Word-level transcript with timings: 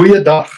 Goeiedag. 0.00 0.48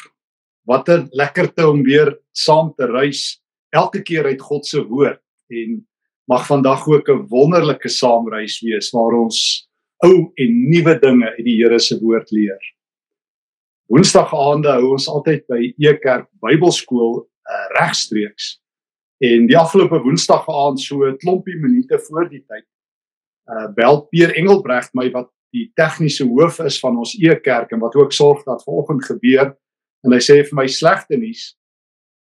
Wat 0.71 0.89
'n 0.89 1.09
lekkerte 1.11 1.69
om 1.69 1.83
weer 1.83 2.21
saam 2.31 2.75
te 2.77 2.87
reis 2.87 3.43
elke 3.71 4.03
keer 4.03 4.25
uit 4.25 4.41
God 4.41 4.67
se 4.67 4.87
woord 4.87 5.23
en 5.51 5.89
mag 6.31 6.47
vandag 6.47 6.87
ook 6.87 7.09
'n 7.09 7.27
wonderlike 7.27 7.89
saamreis 7.89 8.61
wees 8.61 8.91
waar 8.91 9.15
ons 9.19 9.69
ou 10.07 10.31
en 10.35 10.71
nuwe 10.71 10.99
dinge 10.99 11.27
uit 11.27 11.45
die 11.45 11.57
Here 11.63 11.79
se 11.79 11.99
woord 11.99 12.31
leer. 12.31 12.63
Woensdagaande 13.87 14.69
hou 14.69 14.93
ons 14.93 15.09
altyd 15.09 15.47
by 15.47 15.75
Ekerk 15.79 16.29
Bybelskool 16.41 17.27
uh, 17.27 17.67
regstreeks. 17.81 18.63
En 19.19 19.47
die 19.47 19.59
afgelope 19.59 20.03
Woensdagaand 20.03 20.81
so 20.81 21.03
'n 21.03 21.19
klompie 21.19 21.59
minute 21.59 21.99
voor 21.99 22.29
die 22.29 22.45
tyd 22.47 22.67
uh 23.51 23.75
bel 23.75 24.07
Peer 24.07 24.37
Engelbregt 24.37 24.95
my 24.95 25.11
wat 25.11 25.31
die 25.53 25.71
tegniese 25.77 26.25
hoof 26.29 26.61
is 26.65 26.79
van 26.81 26.97
ons 26.97 27.15
Ekerk 27.21 27.73
en 27.73 27.83
wat 27.83 27.97
ook 27.97 28.13
sorg 28.13 28.45
dat 28.45 28.65
vanoggend 28.65 29.05
gebeur. 29.05 29.53
En 30.05 30.13
hy 30.13 30.21
sê 30.25 30.41
vir 30.43 30.57
my 30.57 30.67
slegte 30.67 31.17
nuus. 31.17 31.53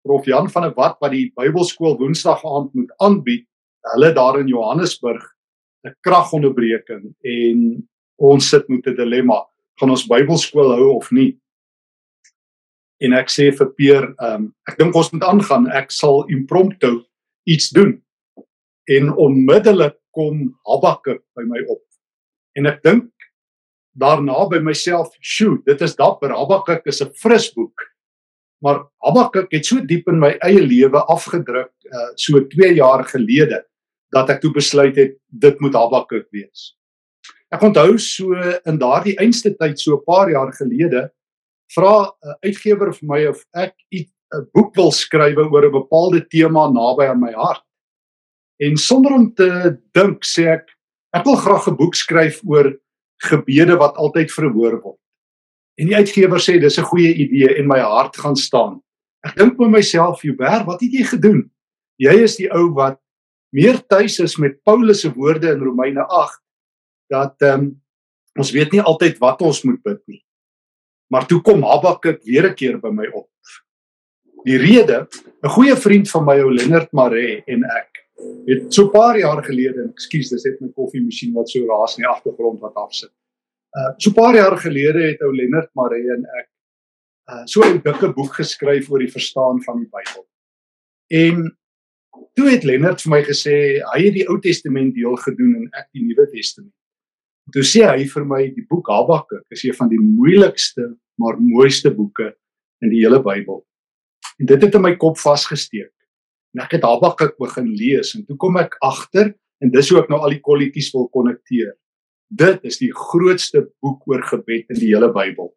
Prof 0.05 0.27
Jan 0.27 0.48
van 0.51 0.66
der 0.66 0.75
Walt 0.77 0.98
wat 1.01 1.12
die 1.12 1.30
Bybelskool 1.37 1.98
Woensdag 2.01 2.43
aand 2.45 2.75
moet 2.75 2.93
aanbied 2.98 3.47
hulle 3.95 4.12
daar 4.12 4.41
in 4.41 4.48
Johannesburg 4.48 5.23
'n 5.87 5.95
kragonderbreking 6.05 7.15
en 7.25 7.89
ons 8.16 8.48
sit 8.48 8.69
met 8.69 8.87
'n 8.87 8.97
dilemma. 8.97 9.47
Gaan 9.81 9.91
ons 9.91 10.06
Bybelskool 10.06 10.75
hou 10.77 10.97
of 10.97 11.11
nie? 11.11 11.39
En 13.01 13.12
ek 13.12 13.28
sê 13.28 13.51
vir 13.56 13.73
Peer 13.77 14.15
um, 14.19 14.55
ek 14.69 14.77
dink 14.78 14.95
ons 14.95 15.11
moet 15.12 15.25
aangaan. 15.25 15.70
Ek 15.73 15.91
sal 15.91 16.27
impromptu 16.28 17.05
iets 17.48 17.70
doen. 17.70 18.03
En 18.89 19.12
onmiddellik 19.17 19.97
kom 20.11 20.59
Habakuk 20.67 21.23
by 21.37 21.42
my 21.42 21.65
op. 21.69 21.83
En 22.56 22.67
ek 22.67 22.83
dink 22.83 23.09
daarna 24.01 24.49
by 24.49 24.59
myself, 24.59 25.15
"Sjoe, 25.21 25.63
dit 25.65 25.81
is 25.81 25.97
dapper. 25.97 26.31
Habakuk 26.31 26.87
is 26.87 27.03
'n 27.03 27.13
fris 27.15 27.53
boek." 27.55 27.91
Maar 28.63 28.85
Habakuk 29.05 29.53
het 29.53 29.67
so 29.67 29.81
diep 29.81 30.09
in 30.09 30.19
my 30.21 30.37
eie 30.45 30.61
lewe 30.61 31.01
afgedruk 31.09 31.73
uh 31.92 32.11
so 32.15 32.41
2 32.41 32.75
jaar 32.75 33.05
gelede 33.05 33.65
dat 34.12 34.31
ek 34.31 34.41
toe 34.41 34.53
besluit 34.53 34.97
het 34.97 35.17
dit 35.29 35.61
moet 35.61 35.75
Habakuk 35.75 36.27
wees. 36.31 36.77
Ek 37.51 37.62
onthou 37.62 37.98
so 37.98 38.34
in 38.69 38.79
daardie 38.79 39.17
einste 39.19 39.55
tyd 39.57 39.79
so 39.79 39.97
'n 39.97 40.05
paar 40.07 40.31
jaar 40.31 40.53
gelede 40.53 41.11
vra 41.75 41.95
'n 42.05 42.29
uh, 42.29 42.35
uitgewer 42.45 42.92
vir 42.92 43.09
my 43.09 43.27
of 43.27 43.45
ek 43.55 43.75
'n 43.92 44.47
boek 44.55 44.77
wil 44.77 44.92
skryf 44.92 45.37
oor 45.37 45.67
'n 45.67 45.73
bepaalde 45.73 46.20
tema 46.29 46.69
naby 46.70 47.09
aan 47.09 47.20
my 47.20 47.33
hart. 47.33 47.64
En 48.61 48.77
sonder 48.77 49.12
om 49.12 49.35
te 49.35 49.79
dink 49.95 50.23
sê 50.25 50.53
ek 50.53 50.69
ek 51.14 51.25
wil 51.25 51.37
graag 51.37 51.69
'n 51.69 51.77
boek 51.77 51.95
skryf 51.95 52.42
oor 52.47 52.77
gebede 53.29 53.77
wat 53.77 53.97
altyd 53.97 54.33
verhoor 54.33 54.81
word. 54.81 54.99
En 55.81 55.89
die 55.89 55.97
uitgewer 55.97 56.41
sê 56.41 56.59
dis 56.61 56.79
'n 56.79 56.89
goeie 56.91 57.15
idee 57.15 57.57
en 57.59 57.67
my 57.69 57.79
hart 57.81 58.17
gaan 58.17 58.37
staan. 58.37 58.81
Ek 59.25 59.37
dink 59.37 59.57
by 59.57 59.69
myself, 59.69 60.23
Joubert, 60.23 60.67
wat 60.67 60.81
het 60.81 60.93
jy 60.93 61.05
gedoen? 61.05 61.51
Jy 61.97 62.15
is 62.25 62.37
die 62.37 62.48
ou 62.53 62.73
wat 62.73 63.01
meer 63.53 63.81
tuis 63.87 64.19
is 64.19 64.39
met 64.39 64.63
Paulus 64.65 65.01
se 65.01 65.13
woorde 65.13 65.53
in 65.53 65.61
Romeine 65.61 66.07
8 66.07 66.41
dat 67.11 67.35
ehm 67.43 67.61
um, 67.61 67.83
ons 68.39 68.53
weet 68.55 68.73
nie 68.73 68.81
altyd 68.81 69.19
wat 69.19 69.43
ons 69.43 69.65
moet 69.67 69.83
bid 69.83 70.01
nie. 70.07 70.23
Maar 71.11 71.27
toe 71.27 71.41
kom 71.43 71.63
Habakuk 71.63 72.23
weer 72.23 72.47
'n 72.51 72.55
keer 72.55 72.79
by 72.79 72.89
my 72.89 73.07
op. 73.13 73.29
Die 74.45 74.57
rede, 74.57 75.09
'n 75.43 75.48
goeie 75.48 75.77
vriend 75.77 76.11
van 76.11 76.25
my, 76.25 76.41
ou 76.41 76.53
Lennard 76.53 76.93
Maree 76.93 77.43
en 77.47 77.65
ek 77.65 77.89
het 78.47 78.75
so 78.75 78.85
'n 78.85 78.91
paar 78.91 79.19
jaar 79.19 79.43
gelede, 79.45 79.89
ekskuus, 79.93 80.31
dis 80.31 80.45
net 80.45 80.61
my 80.61 80.69
koffiemasjien 80.69 81.35
wat 81.35 81.49
so 81.49 81.67
raas 81.67 81.97
in 81.97 82.05
die 82.05 82.11
agtergrond 82.11 82.61
wat 82.61 82.75
afsit. 82.75 83.13
Uh 83.77 83.93
so 83.99 84.11
'n 84.11 84.15
paar 84.15 84.35
jaar 84.35 84.57
gelede 84.57 85.03
het 85.11 85.23
ou 85.23 85.33
Lennard 85.35 85.71
Maree 85.75 86.11
en 86.11 86.25
ek 86.41 86.48
uh 87.31 87.43
so 87.47 87.63
'n 87.63 87.83
dikke 87.83 88.13
boek 88.13 88.35
geskryf 88.35 88.91
oor 88.91 88.98
die 88.98 89.13
verstaan 89.13 89.63
van 89.63 89.79
die 89.79 89.91
Bybel. 89.91 90.27
En 91.11 91.57
toe 92.35 92.51
het 92.51 92.65
Lennard 92.65 93.03
vir 93.03 93.11
my 93.11 93.23
gesê 93.23 93.57
hy 93.95 94.01
het 94.05 94.15
die 94.15 94.29
Ou 94.29 94.41
Testament 94.41 94.95
deel 94.95 95.17
gedoen 95.17 95.55
en 95.57 95.70
ek 95.73 95.89
die 95.92 96.05
Nuwe 96.05 96.27
Testament. 96.30 96.75
Toe 97.53 97.63
sê 97.63 97.86
hy 97.86 98.05
vir 98.07 98.25
my 98.25 98.42
die 98.55 98.67
boek 98.69 98.89
Habakuk 98.89 99.45
is 99.51 99.64
een 99.64 99.75
van 99.75 99.89
die 99.89 100.01
moeilikste 100.01 100.97
maar 101.20 101.36
mooiste 101.39 101.91
boeke 101.91 102.35
in 102.80 102.91
die 102.91 103.03
hele 103.05 103.23
Bybel. 103.23 103.67
En 104.39 104.47
dit 104.47 104.63
het 104.63 104.75
in 104.75 104.83
my 104.83 104.97
kop 104.97 105.19
vasgesteek 105.19 105.92
en 106.55 106.64
ek 106.64 106.77
het 106.78 106.86
Habakuk 106.86 107.36
begin 107.40 107.68
lees 107.78 108.14
en 108.16 108.24
toe 108.27 108.36
kom 108.40 108.58
ek 108.61 108.77
agter 108.84 109.34
en 109.61 109.72
dis 109.72 109.90
hoe 109.90 110.00
ek 110.00 110.11
nou 110.11 110.20
al 110.20 110.34
die 110.34 110.42
kolletjies 110.42 110.90
wil 110.94 111.08
konnekteer. 111.14 111.74
Dit 112.30 112.64
is 112.66 112.78
die 112.80 112.92
grootste 112.94 113.66
boek 113.83 114.06
oor 114.11 114.22
gebed 114.27 114.70
in 114.70 114.78
die 114.78 114.92
hele 114.92 115.11
Bybel. 115.14 115.50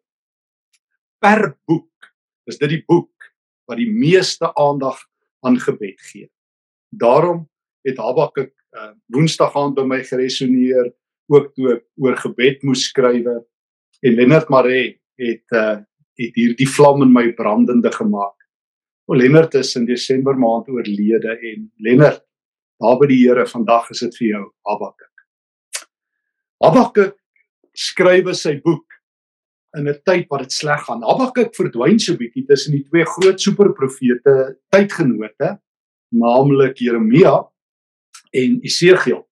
Per 1.22 1.54
boek 1.68 2.10
is 2.50 2.58
dit 2.60 2.76
die 2.76 2.82
boek 2.86 3.30
wat 3.70 3.80
die 3.80 3.90
meeste 3.90 4.50
aandag 4.60 4.98
aan 5.46 5.56
gebed 5.60 6.00
gee. 6.10 6.28
Daarom 6.92 7.46
het 7.86 7.98
Habakuk 8.00 8.52
uh, 8.76 8.92
Woensdag 9.12 9.56
aand 9.56 9.78
by 9.78 9.86
my 9.88 10.02
geresoneer 10.04 10.92
ook 11.32 11.50
toe 11.56 11.76
ek 11.78 11.84
oor 12.02 12.16
gebed 12.20 12.64
moes 12.66 12.88
skrywe 12.90 13.40
en 14.04 14.16
Lennard 14.18 14.50
Maree 14.52 14.98
het 15.20 15.56
uh, 15.56 15.80
het 16.14 16.36
hierdie 16.38 16.68
vlam 16.70 17.02
in 17.02 17.10
my 17.10 17.32
brandende 17.34 17.90
gemaak. 17.90 18.36
O 19.06 19.12
Lennard 19.12 19.54
is 19.54 19.74
in 19.76 19.84
Desember 19.84 20.32
maand 20.34 20.68
oorlede 20.72 21.36
en 21.36 21.66
Lennard, 21.84 22.22
daar 22.80 22.96
by 22.96 23.08
die 23.10 23.20
Here 23.20 23.44
vandag 23.44 23.90
is 23.92 24.00
dit 24.00 24.16
vir 24.16 24.28
jou 24.30 24.44
Habakuk. 24.64 25.24
Habakuk 26.64 27.18
skryf 27.76 28.30
sy 28.40 28.54
boek 28.64 28.96
in 29.76 29.88
'n 29.88 30.00
tyd 30.08 30.24
wat 30.30 30.46
dit 30.46 30.56
sleg 30.56 30.80
gaan. 30.86 31.04
Habakuk 31.04 31.52
verdwyn 31.52 32.00
so 32.00 32.16
bietjie 32.16 32.46
tussen 32.48 32.72
die 32.72 32.84
twee 32.88 33.04
groot 33.04 33.40
superprofete 33.40 34.56
tydgenote, 34.72 35.58
naamlik 36.12 36.80
Jeremia 36.80 37.44
en 38.32 38.60
Esegiel. 38.64 39.26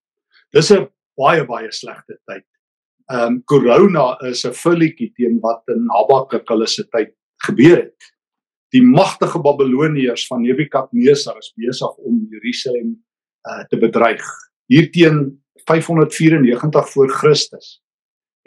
Dis 0.53 0.71
'n 0.71 0.89
baie 1.17 1.47
baie 1.47 1.73
slegte 1.73 2.21
tyd. 2.29 2.45
Ehm 3.09 3.25
um, 3.25 3.43
corona 3.45 4.19
is 4.29 4.45
'n 4.45 4.53
vulletjie 4.53 5.15
teen 5.17 5.41
wat 5.41 5.65
in 5.69 5.89
Habakuk 5.89 6.45
hulle 6.49 6.67
se 6.67 6.85
tyd 6.85 7.17
gebeur 7.49 7.89
het 7.89 8.13
die 8.73 8.83
magtige 8.83 9.41
Babiloniërs 9.45 10.27
van 10.31 10.43
Nebukadnesar 10.43 11.37
is 11.41 11.53
besig 11.61 11.97
om 12.01 12.23
Jerusalem 12.33 12.95
uh, 13.49 13.65
te 13.69 13.77
bedreig. 13.77 14.25
Hierteen 14.73 15.43
594 15.69 16.89
voor 16.95 17.11
Christus 17.11 17.79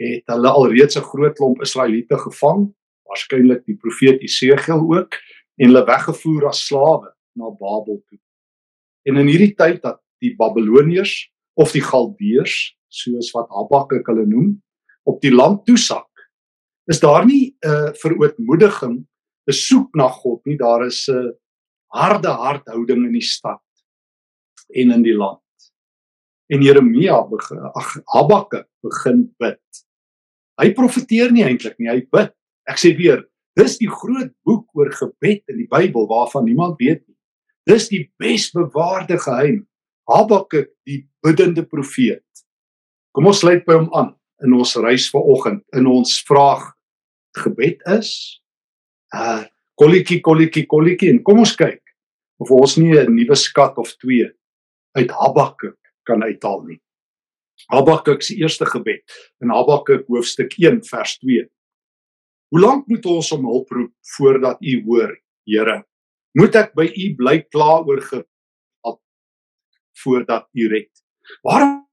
het 0.02 0.26
hulle 0.28 0.50
alreeds 0.50 0.98
'n 0.98 1.06
groot 1.08 1.36
klomp 1.36 1.62
Israeliete 1.62 2.18
gevang, 2.18 2.74
waarskynlik 3.08 3.64
die 3.64 3.76
profeet 3.76 4.20
Jesegiel 4.20 4.82
ook, 4.82 5.14
en 5.56 5.70
hulle 5.70 5.84
weggevoer 5.84 6.48
as 6.48 6.66
slawe 6.66 7.14
na 7.32 7.50
Babel 7.50 8.02
toe. 8.08 8.18
En 9.08 9.16
in 9.16 9.26
hierdie 9.26 9.54
tyd 9.54 9.82
dat 9.82 10.02
die 10.18 10.34
Babiloniërs 10.36 11.32
of 11.54 11.72
die 11.72 11.80
Galdeërs, 11.80 12.76
soos 12.88 13.30
wat 13.32 13.48
Habakuk 13.48 14.06
hulle 14.06 14.26
noem, 14.26 14.62
op 15.04 15.20
die 15.20 15.32
land 15.32 15.64
toesak, 15.64 16.10
is 16.90 17.00
daar 17.00 17.24
nie 17.26 17.56
'n 17.62 17.68
uh, 17.68 17.92
verootmoediging 17.94 19.06
'n 19.46 19.54
soek 19.54 19.94
na 19.94 20.08
God 20.08 20.42
nie, 20.46 20.56
daar 20.58 20.86
is 20.86 21.08
'n 21.08 21.32
harde 21.94 22.28
harthouding 22.28 23.06
in 23.06 23.12
die 23.12 23.24
stad 23.24 23.62
en 24.74 24.90
in 24.90 25.02
die 25.02 25.16
land. 25.16 25.42
En 26.50 26.62
Jeremia 26.62 27.22
begin 27.30 27.58
ag 27.58 27.96
Habakuk 28.14 28.68
begin 28.82 29.34
bid. 29.38 29.62
Hy 30.60 30.72
profeteer 30.74 31.32
nie 31.32 31.44
eintlik 31.44 31.78
nie, 31.78 31.90
hy 31.90 32.06
bid. 32.10 32.32
Ek 32.68 32.78
sê 32.78 32.96
weer, 32.96 33.24
dis 33.56 33.78
die 33.78 33.90
groot 33.90 34.32
boek 34.44 34.66
oor 34.74 34.90
gebed 34.90 35.42
in 35.48 35.58
die 35.58 35.70
Bybel 35.70 36.06
waarvan 36.06 36.44
niemand 36.44 36.78
weet 36.78 37.06
nie. 37.06 37.16
Dis 37.66 37.88
die 37.88 38.12
besbewaarde 38.18 39.18
geheim. 39.18 39.66
Habakuk, 40.06 40.70
die 40.86 41.08
biddende 41.22 41.64
profeet. 41.66 42.22
Kom 43.12 43.26
ons 43.26 43.40
sluit 43.42 43.64
by 43.66 43.74
hom 43.74 43.90
aan 43.94 44.14
in 44.44 44.52
ons 44.54 44.76
reis 44.76 45.08
vanoggend 45.10 45.64
in 45.74 45.86
ons 45.90 46.20
vraag 46.28 46.62
gebed 47.36 47.82
is 47.96 48.40
uh 49.16 49.44
kolletjie 49.76 50.20
kolletjie 50.24 50.64
kolletjie 50.66 51.10
en 51.12 51.22
kom 51.24 51.42
ons 51.42 51.52
kyk 51.56 51.82
of 52.40 52.50
ons 52.50 52.76
nie 52.80 52.96
'n 52.96 53.12
nuwe 53.16 53.36
skat 53.36 53.76
of 53.78 53.92
twee 54.00 54.28
uit 54.96 55.10
Habakuk 55.10 55.76
kan 56.04 56.22
uithaal 56.22 56.62
nie. 56.64 56.80
Habakuk 57.68 58.22
se 58.22 58.36
eerste 58.36 58.66
gebed 58.66 59.02
in 59.42 59.50
Habakuk 59.50 60.06
hoofstuk 60.08 60.54
1 60.58 60.82
vers 60.84 61.18
2. 61.18 61.44
Hoe 62.52 62.60
lank 62.60 62.86
moet 62.86 63.06
ons 63.06 63.32
om 63.32 63.44
hulp 63.44 63.70
roep 63.70 63.92
voordat 64.16 64.58
U 64.62 64.82
hoor, 64.86 65.16
Here? 65.44 65.84
Moet 66.32 66.54
ek 66.54 66.74
by 66.74 66.86
U 66.86 67.14
bly 67.16 67.40
kla 67.50 67.82
oor 67.84 68.00
gebed 68.00 68.28
voordat 70.02 70.48
U 70.52 70.68
red? 70.68 70.90
Waarom 71.42 71.86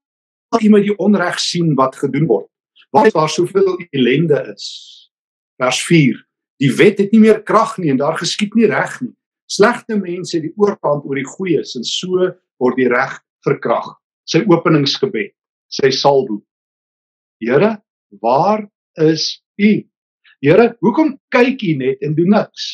wil 0.52 0.66
U 0.66 0.70
my 0.70 0.80
die 0.84 0.96
onreg 1.00 1.40
sien 1.40 1.72
wat 1.74 1.96
gedoen 1.96 2.28
word? 2.28 2.50
Waar 2.94 3.10
daar 3.10 3.32
soveel 3.32 3.78
ellende 3.90 4.38
is? 4.54 4.66
Vers 5.58 5.80
Die 6.64 6.72
wet 6.72 6.96
het 7.02 7.12
nie 7.12 7.20
meer 7.20 7.42
krag 7.44 7.74
nie 7.76 7.90
en 7.92 8.00
daar 8.00 8.16
geskied 8.16 8.54
nie 8.56 8.68
reg 8.70 8.96
nie. 9.02 9.12
Slegte 9.52 9.98
mense 10.00 10.38
het 10.38 10.46
die 10.46 10.54
oorkant 10.56 11.04
oor 11.04 11.18
die 11.20 11.28
goeies 11.28 11.74
en 11.76 11.84
so 11.84 12.30
word 12.62 12.78
die 12.80 12.88
reg 12.88 13.18
verkrag. 13.44 13.90
Sy 14.24 14.40
openingsgebed, 14.48 15.34
sy 15.68 15.90
salbo. 15.92 16.40
Here, 17.44 17.74
waar 18.24 18.64
is 19.04 19.42
U? 19.60 19.72
Here, 20.40 20.70
hoekom 20.80 21.18
kyk 21.34 21.60
U 21.68 21.74
net 21.82 22.00
en 22.06 22.16
doen 22.16 22.32
niks? 22.32 22.70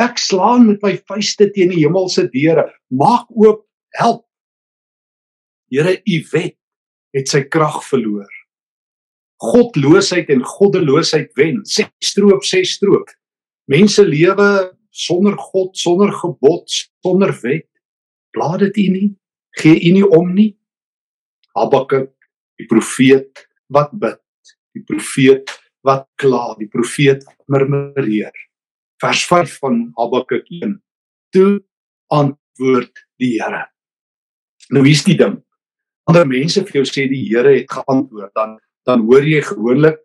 Ek 0.00 0.16
slaan 0.22 0.64
met 0.70 0.80
my 0.86 0.94
vuiste 1.10 1.50
teen 1.52 1.74
die 1.74 1.82
hemelse 1.82 2.24
deure. 2.32 2.64
Maak 2.88 3.28
oop, 3.36 3.66
help. 4.00 4.24
Here, 5.68 5.98
U 6.00 6.18
wet 6.32 6.56
het 7.12 7.28
sy 7.28 7.44
krag 7.52 7.82
verloor. 7.90 8.32
Godloosheid 9.44 10.32
en 10.32 10.40
goddeloosheid 10.46 11.34
wen. 11.36 11.60
Ses 11.68 11.92
stroop, 12.08 12.46
ses 12.46 12.78
stroop. 12.78 13.10
Mense 13.68 14.02
lewe 14.04 14.74
sonder 14.90 15.36
God, 15.36 15.76
sonder 15.76 16.12
gebod, 16.16 16.72
sonder 17.04 17.34
wet. 17.42 17.68
Plaat 18.32 18.62
dit 18.64 18.78
U 18.80 18.86
nie? 18.94 19.08
Gee 19.60 19.76
U 19.76 19.92
nie 19.98 20.06
om 20.08 20.30
nie? 20.32 20.50
Habakuk, 21.56 22.14
die 22.56 22.66
profeet 22.70 23.44
wat 23.74 23.92
bid, 23.92 24.20
die 24.72 24.84
profeet 24.88 25.52
wat 25.84 26.06
kla, 26.20 26.54
die 26.58 26.68
profeet 26.72 27.26
murmureer. 27.52 28.32
Vers 29.02 29.24
5 29.28 29.58
van 29.60 29.82
Habakuk 29.98 30.48
1. 30.62 30.78
Toe 31.36 31.58
antwoord 32.14 33.04
die 33.20 33.34
Here. 33.36 33.66
Nou 34.72 34.84
hier's 34.86 35.04
die 35.04 35.16
ding. 35.18 35.36
Ander 36.08 36.24
mense 36.28 36.62
vir 36.64 36.80
jou 36.80 36.86
sê 36.88 37.04
die 37.10 37.26
Here 37.28 37.52
het 37.58 37.68
geantwoord, 37.72 38.32
dan 38.32 38.56
dan 38.88 39.02
hoor 39.04 39.26
jy 39.28 39.42
gewoonlik 39.44 40.00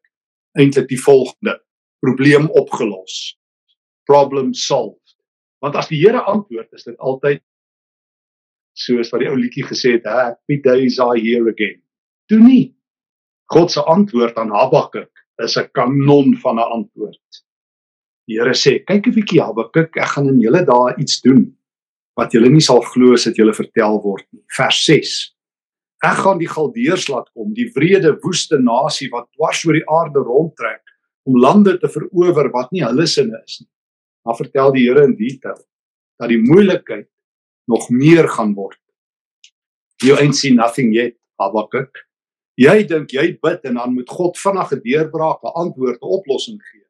eintlik 0.59 0.89
die 0.89 0.99
volgende: 0.99 1.55
probleem 2.03 2.49
opgelos. 2.51 3.37
Problem 4.09 4.53
solved. 4.53 5.15
Want 5.63 5.75
as 5.79 5.87
die 5.87 6.01
Here 6.01 6.21
antwoord, 6.27 6.69
is 6.73 6.83
dit 6.83 6.97
altyd 6.99 7.41
soos 8.73 9.11
wat 9.13 9.21
die 9.21 9.29
ou 9.29 9.37
liedjie 9.37 9.65
gesê 9.67 9.97
het, 9.97 10.07
happy 10.09 10.57
days 10.63 10.99
are 10.99 11.19
here 11.19 11.49
again. 11.49 11.79
Toe 12.29 12.39
nie. 12.41 12.73
God 13.53 13.71
se 13.71 13.83
antwoord 13.85 14.37
aan 14.41 14.51
Habakuk 14.51 15.11
is 15.43 15.57
'n 15.57 15.69
kanon 15.73 16.35
van 16.37 16.59
'n 16.59 16.71
antwoord. 16.77 17.43
Die 18.27 18.39
Here 18.39 18.53
sê, 18.53 18.83
kyk 18.85 19.07
'n 19.07 19.13
bietjie 19.13 19.41
Habakuk, 19.41 19.95
ek 19.97 20.15
gaan 20.15 20.29
in 20.29 20.39
julle 20.39 20.65
dae 20.65 20.95
iets 20.97 21.21
doen 21.21 21.55
wat 22.15 22.31
julle 22.31 22.49
nie 22.49 22.61
sal 22.61 22.81
glo 22.81 23.13
as 23.13 23.25
dit 23.25 23.37
julle 23.37 23.53
vertel 23.53 24.01
word 24.03 24.25
nie. 24.31 24.43
Vers 24.57 24.85
6. 24.85 25.33
Ek 26.03 26.19
gaan 26.19 26.39
die 26.39 26.47
Galdeërs 26.51 27.07
laat 27.09 27.29
kom, 27.33 27.53
die 27.53 27.71
wrede 27.75 28.17
woeste 28.23 28.59
nasie 28.59 29.09
wat 29.11 29.29
dwars 29.37 29.63
oor 29.65 29.73
die 29.73 29.87
aarde 29.87 30.19
rondtrek 30.19 30.81
om 31.25 31.39
lande 31.39 31.77
te 31.79 31.87
verower 31.87 32.51
wat 32.51 32.71
nie 32.71 32.83
hulle 32.83 33.07
sinne 33.07 33.39
is 33.45 33.61
nie. 33.61 33.69
Maar 34.23 34.39
vertel 34.39 34.71
die 34.71 34.87
Here 34.87 35.03
in 35.03 35.15
detail 35.15 35.59
dat 36.21 36.29
die 36.29 36.39
moeilikheid 36.39 37.09
nog 37.67 37.89
meer 37.89 38.27
gaan 38.29 38.53
word. 38.53 38.79
You 40.03 40.17
ain't 40.19 40.35
seen 40.35 40.55
nothing 40.55 40.93
yet, 40.95 41.17
Habakuk. 41.39 42.03
Jy 42.59 42.83
dink 42.85 43.13
jy 43.15 43.33
bid 43.41 43.63
en 43.65 43.79
dan 43.79 43.95
moet 43.95 44.09
God 44.09 44.37
vinnig 44.37 44.71
'n 44.71 44.81
deurbraak, 44.83 45.41
'n 45.43 45.55
antwoord, 45.63 45.99
'n 46.01 46.13
oplossing 46.17 46.61
gee. 46.61 46.85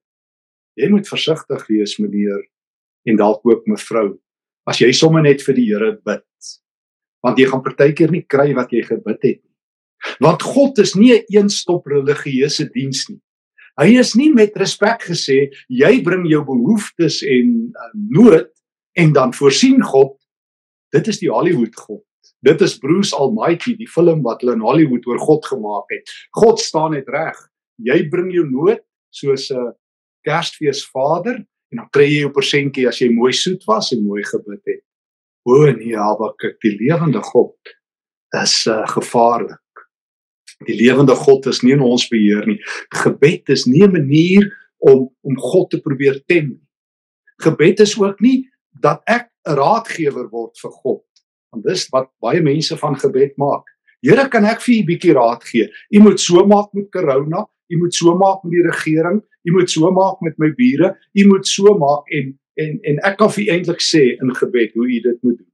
Jy 0.75 0.89
moet 0.89 1.07
versigtig 1.07 1.67
wees, 1.67 1.97
meneer 1.99 2.41
en 3.05 3.15
dalk 3.15 3.45
ook 3.45 3.65
mevrou, 3.67 4.19
as 4.65 4.79
jy 4.79 4.91
sommer 4.91 5.21
net 5.21 5.41
vir 5.41 5.55
die 5.55 5.67
Here 5.71 5.99
bid. 6.05 6.25
Want 7.23 7.37
jy 7.37 7.45
gaan 7.45 7.63
partykeer 7.63 8.11
nie 8.11 8.25
kry 8.27 8.53
wat 8.53 8.71
jy 8.71 8.81
gebid 8.83 9.23
het 9.23 9.41
nie. 9.43 9.53
Want 10.19 10.43
God 10.43 10.79
is 10.79 10.95
nie 10.95 11.13
'n 11.13 11.25
eenstop 11.29 11.87
religieuse 11.87 12.69
diens 12.73 13.09
nie. 13.09 13.21
Hy 13.81 13.97
is 13.97 14.13
nie 14.15 14.29
met 14.33 14.55
respek 14.55 15.07
gesê 15.09 15.49
jy 15.69 15.93
bring 16.03 16.27
jou 16.29 16.43
behoeftes 16.45 17.23
en 17.25 17.55
uh, 17.73 17.93
nood 17.93 18.51
en 18.95 19.13
dan 19.13 19.33
voorsien 19.33 19.81
God 19.81 20.17
Dit 20.93 21.09
is 21.09 21.19
die 21.23 21.31
Hollywood 21.31 21.75
God. 21.75 22.03
Dit 22.45 22.61
is 22.61 22.77
Bruce 22.77 23.15
Almighty, 23.15 23.73
die 23.79 23.89
film 23.89 24.21
wat 24.25 24.43
hulle 24.43 24.57
in 24.57 24.65
Hollywood 24.65 25.07
oor 25.09 25.21
God 25.21 25.45
gemaak 25.47 25.89
het. 25.93 26.11
God 26.37 26.61
staan 26.61 26.93
net 26.93 27.09
reg. 27.11 27.39
Jy 27.81 27.97
bring 28.11 28.29
jou 28.33 28.43
nood 28.45 28.83
soos 29.13 29.49
'n 29.51 29.73
Kersfees 30.27 30.83
Vader 30.91 31.41
en 31.71 31.81
dan 31.81 31.89
kry 31.89 32.05
jy 32.05 32.19
jou 32.25 32.31
persentjie 32.31 32.87
as 32.87 33.01
jy 33.01 33.09
mooi 33.09 33.33
soet 33.33 33.63
was 33.67 33.91
en 33.91 34.05
mooi 34.05 34.21
gebid 34.23 34.61
het. 34.65 34.83
O 35.45 35.65
nee, 35.71 35.97
Habakuk, 35.97 36.59
die 36.61 36.77
lewende 36.77 37.21
God 37.21 37.57
is 38.43 38.67
uh, 38.67 38.85
gevaarlik. 38.87 39.62
Die 40.67 40.77
lewende 40.79 41.15
God 41.15 41.45
is 41.51 41.61
nie 41.61 41.73
in 41.73 41.81
ons 41.81 42.07
beheer 42.11 42.45
nie. 42.47 42.59
Gebed 43.03 43.49
is 43.49 43.65
nie 43.65 43.83
'n 43.83 43.91
manier 43.91 44.49
om 44.79 45.09
om 45.21 45.37
God 45.37 45.69
te 45.69 45.79
probeer 45.81 46.21
tem 46.27 46.47
nie. 46.47 46.63
Gebed 47.41 47.79
is 47.79 47.99
ook 47.99 48.19
nie 48.21 48.49
dat 48.81 49.01
ek 49.07 49.29
'n 49.47 49.55
raadgewer 49.55 50.29
word 50.29 50.57
vir 50.59 50.71
God. 50.71 51.05
Want 51.51 51.63
dis 51.65 51.87
wat 51.91 52.09
baie 52.21 52.41
mense 52.41 52.77
van 52.77 52.95
gebed 52.95 53.37
maak. 53.37 53.63
Here, 54.01 54.27
kan 54.29 54.45
ek 54.45 54.61
vir 54.61 54.75
u 54.75 54.79
'n 54.79 54.85
bietjie 54.85 55.13
raad 55.13 55.43
gee? 55.43 55.69
U 55.95 55.99
moet 55.99 56.19
so 56.19 56.45
maak 56.45 56.73
met 56.73 56.91
corona, 56.91 57.47
u 57.69 57.77
moet 57.77 57.93
so 57.93 58.15
maak 58.15 58.43
met 58.43 58.51
die 58.51 58.65
regering, 58.67 59.21
u 59.43 59.51
moet 59.51 59.69
so 59.69 59.91
maak 59.91 60.21
met 60.21 60.37
my 60.37 60.51
bure, 60.51 60.97
u 61.13 61.27
moet 61.27 61.47
so 61.47 61.77
maak 61.77 62.07
en 62.11 62.39
en 62.55 62.79
en 62.81 62.99
ek 63.03 63.17
kan 63.17 63.31
vir 63.31 63.53
eintlik 63.53 63.81
sê 63.81 64.03
in 64.21 64.35
gebed 64.35 64.73
hoe 64.73 64.87
u 64.87 64.99
dit 64.99 65.23
moet 65.23 65.37
doen. 65.37 65.52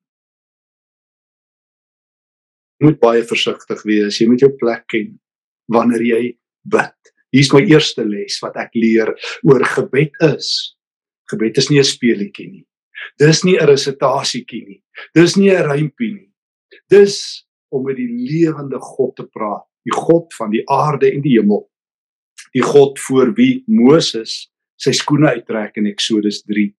Jy 2.79 2.87
moet 2.87 2.99
baie 3.01 3.23
versigtig 3.27 3.81
wees. 3.83 4.19
Jy 4.21 4.27
moet 4.31 4.43
jou 4.45 4.51
plek 4.59 4.85
ken 4.91 5.17
wanneer 5.71 6.03
jy 6.03 6.21
bid. 6.63 7.13
Hier's 7.35 7.51
my 7.53 7.61
eerste 7.67 8.05
les 8.07 8.39
wat 8.41 8.55
ek 8.57 8.73
leer 8.79 9.11
oor 9.45 9.65
gebed 9.75 10.15
is. 10.25 10.75
Gebed 11.29 11.59
is 11.61 11.69
nie 11.69 11.79
'n 11.79 11.85
speelietjie 11.85 12.49
nie. 12.49 12.65
Dis 13.19 13.43
nie 13.43 13.57
'n 13.57 13.67
resitasietjie 13.67 14.65
nie. 14.65 14.81
Dis 15.13 15.35
nie 15.37 15.51
'n 15.51 15.69
rympie 15.69 16.13
nie. 16.13 16.31
Dis 16.89 17.45
om 17.69 17.83
met 17.85 17.97
die 17.97 18.09
lewende 18.09 18.79
God 18.79 19.15
te 19.15 19.25
praat, 19.25 19.65
die 19.85 19.93
God 19.93 20.33
van 20.33 20.51
die 20.51 20.63
aarde 20.67 21.11
en 21.11 21.21
die 21.21 21.37
hemel. 21.37 21.69
Die 22.53 22.63
God 22.63 22.99
voor 22.99 23.35
wie 23.35 23.63
Moses 23.67 24.49
sy 24.77 24.91
skoene 24.91 25.29
uittrek 25.35 25.77
in 25.77 25.85
Eksodus 25.85 26.43
3. 26.43 26.73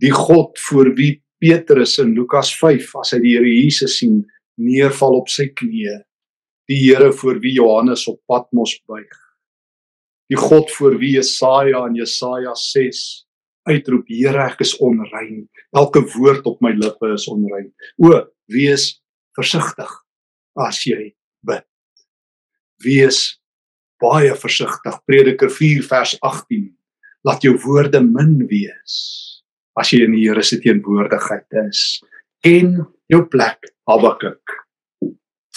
Die 0.00 0.10
God 0.10 0.58
voor 0.58 0.94
wie 0.96 1.22
Petrus 1.38 1.98
in 1.98 2.14
Lukas 2.14 2.52
5 2.58 2.96
as 2.96 3.12
hy 3.12 3.18
die 3.20 3.36
Here 3.36 3.48
Jesus 3.48 3.98
sien 3.98 4.24
neerval 4.60 5.18
op 5.20 5.30
sy 5.32 5.48
knieë. 5.52 6.00
Die 6.70 6.78
Here 6.84 7.12
voor 7.12 7.40
wie 7.42 7.56
Johannes 7.56 8.06
op 8.10 8.20
Patmos 8.30 8.76
buig. 8.88 9.18
Die 10.30 10.38
God 10.38 10.70
voor 10.72 10.96
wie 11.00 11.16
Jesaja 11.16 11.84
in 11.88 11.98
Jesaja 11.98 12.54
6 12.54 13.02
uitroep 13.68 14.08
Here 14.08 14.46
ek 14.46 14.62
is 14.64 14.74
onrein. 14.82 15.46
Elke 15.76 16.02
woord 16.14 16.46
op 16.48 16.62
my 16.64 16.72
lippe 16.76 17.12
is 17.14 17.26
onrein. 17.30 17.70
O 18.02 18.14
wees 18.52 19.02
versigtig 19.36 19.90
as 20.60 20.82
jy 20.86 21.12
bid. 21.46 21.66
Wees 22.84 23.24
baie 24.02 24.34
versigtig. 24.38 24.98
Prediker 25.06 25.50
4 25.52 25.84
vers 25.90 26.16
18 26.20 26.70
laat 27.26 27.44
jou 27.46 27.54
woorde 27.62 28.00
min 28.02 28.40
wees 28.50 28.96
as 29.78 29.92
jy 29.92 30.02
in 30.04 30.16
die 30.16 30.26
Here 30.26 30.42
se 30.44 30.58
teenwoordigheid 30.60 31.60
is. 31.68 32.02
En 32.44 32.82
jou 33.12 33.22
plek 33.32 33.70
Habakuk 33.90 34.58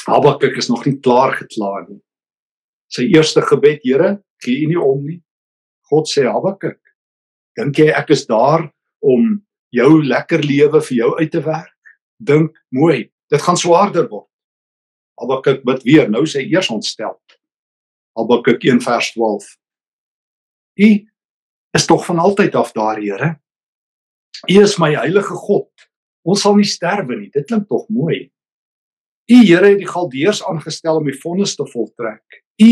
Habakuk 0.06 0.58
is 0.62 0.70
nog 0.70 0.86
nie 0.86 0.98
klaar 1.00 1.38
geklaar 1.40 1.88
nie 1.90 2.02
sy 2.94 3.08
eerste 3.16 3.44
gebed 3.50 3.82
Here 3.88 4.18
gee 4.44 4.68
nie 4.70 4.82
om 4.82 5.06
nie 5.06 5.22
God 5.90 6.10
sê 6.10 6.28
Habakuk 6.30 6.82
Dink 7.56 7.80
jy 7.80 7.92
ek 7.96 8.12
is 8.12 8.26
daar 8.28 8.66
om 9.06 9.36
jou 9.76 9.92
lekker 10.04 10.44
lewe 10.44 10.82
vir 10.88 10.98
jou 10.98 11.12
uit 11.20 11.32
te 11.32 11.42
werk? 11.44 11.72
Dink 12.20 12.56
mooi, 12.76 13.10
dit 13.32 13.42
gaan 13.42 13.60
swaarder 13.60 14.08
word. 14.12 14.28
Habakuk 15.20 15.64
bid 15.68 15.84
weer, 15.88 16.10
nou 16.12 16.26
sê 16.28 16.44
eers 16.44 16.70
ontstel. 16.72 17.16
Habakuk 18.16 18.64
1 18.64 18.82
vers 18.84 19.12
12. 19.16 19.48
U 20.84 20.90
is 21.76 21.88
tog 21.88 22.06
van 22.08 22.20
altyd 22.20 22.56
af 22.56 22.74
daar, 22.76 23.00
Here. 23.00 23.36
U 24.52 24.62
is 24.62 24.78
my 24.80 24.92
heilige 24.96 25.36
God. 25.48 25.72
Ons 26.26 26.42
sal 26.42 26.58
nie 26.58 26.68
sterwe 26.68 27.20
nie. 27.20 27.32
Dit 27.34 27.48
klink 27.50 27.70
tog 27.70 27.86
mooi. 27.94 28.26
U 29.32 29.38
Here 29.42 29.72
het 29.72 29.82
die 29.82 29.90
Galdeërs 29.90 30.44
aangestel 30.50 31.00
om 31.00 31.08
die 31.08 31.18
vonnis 31.22 31.56
te 31.58 31.66
voltrek. 31.70 32.44
U 32.62 32.70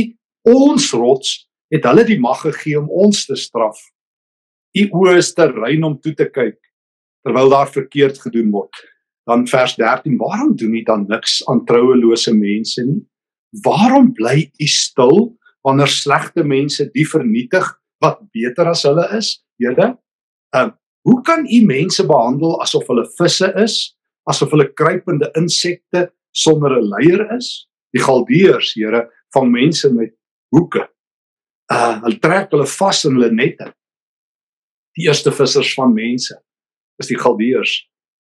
ons 0.49 0.91
rots 0.97 1.35
het 1.73 1.85
hulle 1.89 2.03
die 2.05 2.19
mag 2.21 2.43
gegee 2.43 2.77
om 2.81 2.89
ons 2.91 3.25
te 3.25 3.37
straf 3.39 3.79
u 4.73 4.83
oë 4.97 5.17
is 5.21 5.31
te 5.37 5.45
rein 5.51 5.85
om 5.85 5.99
toe 6.01 6.13
te 6.17 6.27
kyk 6.29 6.57
terwyl 7.23 7.53
daar 7.53 7.69
verkeerd 7.71 8.17
gedoen 8.19 8.49
word. 8.51 8.73
Dan 9.29 9.45
vers 9.47 9.77
13, 9.79 10.17
waarom 10.19 10.51
doen 10.59 10.73
u 10.75 10.81
dan 10.83 11.05
niks 11.07 11.37
aan 11.47 11.61
trouelose 11.63 12.33
mense 12.35 12.83
nie? 12.83 12.99
Waarom 13.63 14.09
bly 14.17 14.49
u 14.59 14.67
stil 14.67 15.29
wanneer 15.63 15.87
slegte 15.87 16.43
mense 16.43 16.89
die 16.91 17.05
vernietig 17.07 17.69
wat 18.03 18.19
beter 18.35 18.67
as 18.73 18.83
hulle 18.83 19.05
is? 19.15 19.37
Here, 19.61 19.93
uh, 20.57 20.71
hoe 21.07 21.21
kan 21.21 21.45
u 21.45 21.59
mense 21.65 22.05
behandel 22.07 22.61
asof 22.61 22.87
hulle 22.87 23.05
visse 23.17 23.49
is, 23.63 23.75
asof 24.29 24.51
hulle 24.51 24.69
kruipende 24.73 25.31
insekte 25.39 26.09
sonder 26.31 26.77
'n 26.79 26.89
leier 26.95 27.27
is? 27.37 27.67
Die 27.93 28.01
Galdeërs, 28.01 28.73
Here, 28.73 29.09
vang 29.33 29.51
mense 29.51 29.93
met 29.93 30.15
hoeke. 30.49 30.87
Uh 31.71 32.01
hulle 32.01 32.19
trek 32.19 32.51
hulle 32.51 32.67
vas 32.67 33.05
in 33.05 33.15
hulle 33.15 33.31
nette 33.31 33.73
die 34.97 35.07
eerste 35.07 35.31
vissers 35.33 35.73
van 35.77 35.93
mense 35.93 36.35
is 37.01 37.09
die 37.09 37.17
Galdeërs. 37.17 37.73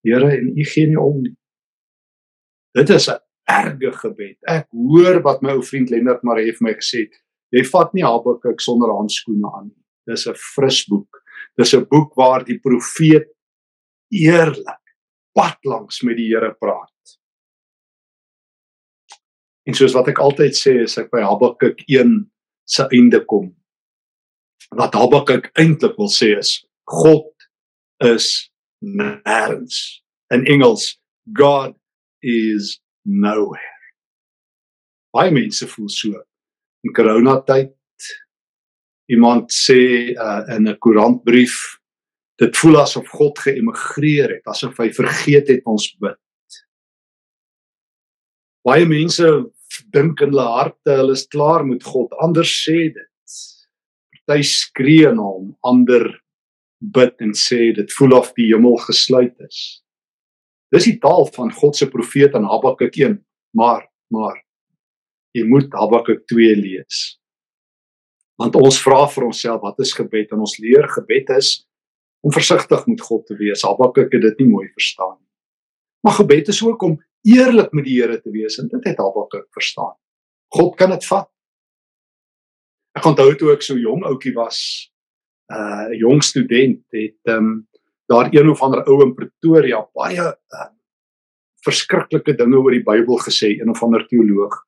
Here 0.06 0.30
en 0.34 0.52
u 0.56 0.64
gee 0.66 0.88
nie 0.88 0.98
om 0.98 1.20
nie. 1.22 1.34
Dit 2.74 2.90
is 2.90 3.08
'n 3.08 3.20
erge 3.46 3.92
gebed. 3.92 4.38
Ek 4.48 4.66
hoor 4.70 5.22
wat 5.22 5.42
my 5.42 5.52
ou 5.52 5.62
vriend 5.62 5.90
Lennard 5.90 6.22
Maree 6.22 6.52
vir 6.52 6.62
my 6.68 6.72
gesê 6.74 7.04
het. 7.04 7.14
Jy 7.52 7.64
vat 7.64 7.94
nie 7.94 8.02
Habakuk 8.02 8.60
sonder 8.60 8.88
handskoene 8.88 9.50
aan 9.56 9.66
nie. 9.68 9.82
dis 10.06 10.26
'n 10.26 10.34
fris 10.34 10.88
boek. 10.88 11.21
Dis 11.58 11.74
'n 11.74 11.86
boek 11.88 12.14
waar 12.14 12.44
die 12.44 12.58
profeet 12.58 13.28
eerlik 14.10 14.82
pad 15.32 15.58
langs 15.64 16.02
met 16.02 16.16
die 16.16 16.28
Here 16.28 16.54
praat. 16.54 17.18
En 19.64 19.74
soos 19.74 19.94
wat 19.94 20.08
ek 20.08 20.18
altyd 20.18 20.56
sê 20.56 20.82
as 20.82 20.98
ek 20.98 21.10
by 21.10 21.22
Habakuk 21.22 21.84
1 21.88 22.30
se 22.64 22.86
einde 22.90 23.20
kom, 23.24 23.52
wat 24.74 24.94
Habakuk 24.94 25.50
eintlik 25.58 25.96
wil 25.98 26.10
sê 26.10 26.38
is 26.38 26.66
God 26.88 27.30
is 28.02 28.50
nêrens. 28.82 30.02
In 30.32 30.46
Engels, 30.46 30.98
God 31.38 31.76
is 32.22 32.80
nowhere. 33.04 33.60
Baie 35.12 35.30
mense 35.30 35.66
voel 35.68 35.90
so. 35.92 36.22
In 36.82 36.94
corona 36.96 37.36
tyd 37.46 37.70
iemand 39.12 39.52
sê 39.52 40.12
uh, 40.16 40.42
in 40.56 40.68
'n 40.68 40.78
koerantbrief 40.78 41.78
dit 42.40 42.56
voel 42.56 42.80
asof 42.80 43.06
God 43.08 43.38
geëmigreer 43.38 44.38
het, 44.38 44.46
asof 44.50 44.78
hy 44.80 44.88
vergeet 44.90 45.48
het 45.48 45.66
ons 45.68 45.86
bid. 46.00 46.18
Baie 48.66 48.86
mense 48.86 49.26
dink 49.92 50.20
in 50.20 50.32
hulle 50.32 50.48
harte 50.56 50.96
hulle 50.96 51.12
is 51.12 51.26
klaar 51.26 51.64
met 51.66 51.84
God. 51.84 52.12
Ander 52.22 52.46
sê 52.46 52.90
dit. 52.94 53.08
Party 54.32 54.42
skree 54.46 55.10
na 55.12 55.24
hom, 55.26 55.52
ander 55.66 56.06
bid 56.80 57.20
en 57.20 57.34
sê 57.36 57.72
dit 57.76 57.90
voel 57.98 58.14
of 58.16 58.30
die 58.38 58.48
hemel 58.52 58.78
gesluit 58.86 59.34
is. 59.44 59.82
Dis 60.72 60.86
die 60.88 60.98
taal 61.02 61.26
van 61.34 61.50
God 61.52 61.76
se 61.76 61.88
profeet 61.90 62.34
in 62.38 62.46
Habakuk 62.48 62.96
1, 62.96 63.18
maar 63.58 63.88
maar 64.12 64.38
jy 65.36 65.44
moet 65.48 65.72
Habakuk 65.72 66.24
2 66.28 66.56
lees. 66.56 67.18
Want 68.42 68.56
ons 68.58 68.80
vra 68.82 69.04
vir 69.06 69.28
onsself 69.28 69.62
wat 69.62 69.78
is 69.84 69.94
gebed 69.94 70.34
en 70.34 70.42
ons 70.42 70.58
leer 70.58 70.88
gebed 70.90 71.30
is 71.36 71.62
om 72.22 72.34
versigtig 72.34 72.86
met 72.90 73.02
God 73.02 73.26
te 73.26 73.36
wees. 73.38 73.62
Habakuk 73.66 74.12
het 74.14 74.22
dit 74.22 74.42
nie 74.42 74.50
mooi 74.50 74.68
verstaan 74.74 75.16
nie. 75.16 75.30
Maar 76.02 76.18
gebed 76.18 76.50
is 76.50 76.62
ook 76.66 76.82
om 76.82 76.96
eerlik 77.22 77.70
met 77.72 77.86
die 77.86 78.00
Here 78.00 78.18
te 78.20 78.30
wees 78.34 78.58
en 78.58 78.70
dit 78.70 78.88
het 78.90 78.98
Habakuk 78.98 79.46
verstaan. 79.54 79.94
God 80.54 80.74
kan 80.76 80.90
dit 80.94 81.06
vat. 81.06 81.28
Ek 82.98 83.06
onthou 83.08 83.30
toe 83.38 83.52
ek 83.54 83.62
so 83.64 83.78
jong 83.80 84.02
ouetjie 84.04 84.34
was, 84.36 84.58
uh 85.52 85.88
'n 85.88 85.98
jong 86.02 86.22
student 86.22 86.82
het 86.92 87.18
ehm 87.24 87.38
um, 87.38 87.68
daar 88.10 88.28
een 88.34 88.50
of 88.50 88.60
ander 88.62 88.84
ou 88.84 89.02
in 89.02 89.14
Pretoria 89.14 89.80
baie 89.94 90.20
uh, 90.20 90.70
verskriklike 91.64 92.34
dinge 92.36 92.58
oor 92.58 92.74
die 92.74 92.84
Bybel 92.84 93.18
gesê, 93.22 93.54
een 93.54 93.70
of 93.70 93.82
ander 93.82 94.04
teoloog. 94.10 94.66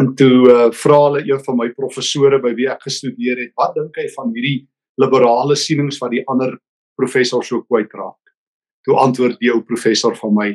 En 0.00 0.14
toe 0.16 0.36
uh, 0.48 0.68
vra 0.72 0.98
hulle 1.06 1.22
een 1.28 1.40
van 1.44 1.58
my 1.58 1.68
professore 1.76 2.38
by 2.40 2.54
wie 2.56 2.68
ek 2.72 2.86
gestudeer 2.86 3.40
het, 3.42 3.52
wat 3.60 3.74
dink 3.76 3.96
hy 4.00 4.08
van 4.14 4.32
hierdie 4.32 4.62
liberale 5.00 5.56
sienings 5.58 6.00
wat 6.00 6.14
die 6.14 6.24
ander 6.32 6.56
professors 6.96 7.50
so 7.52 7.64
kwytraak? 7.68 8.18
Toe 8.86 8.96
antwoord 8.98 9.38
die 9.40 9.52
ou 9.52 9.60
professor 9.66 10.16
van 10.18 10.32
my, 10.36 10.48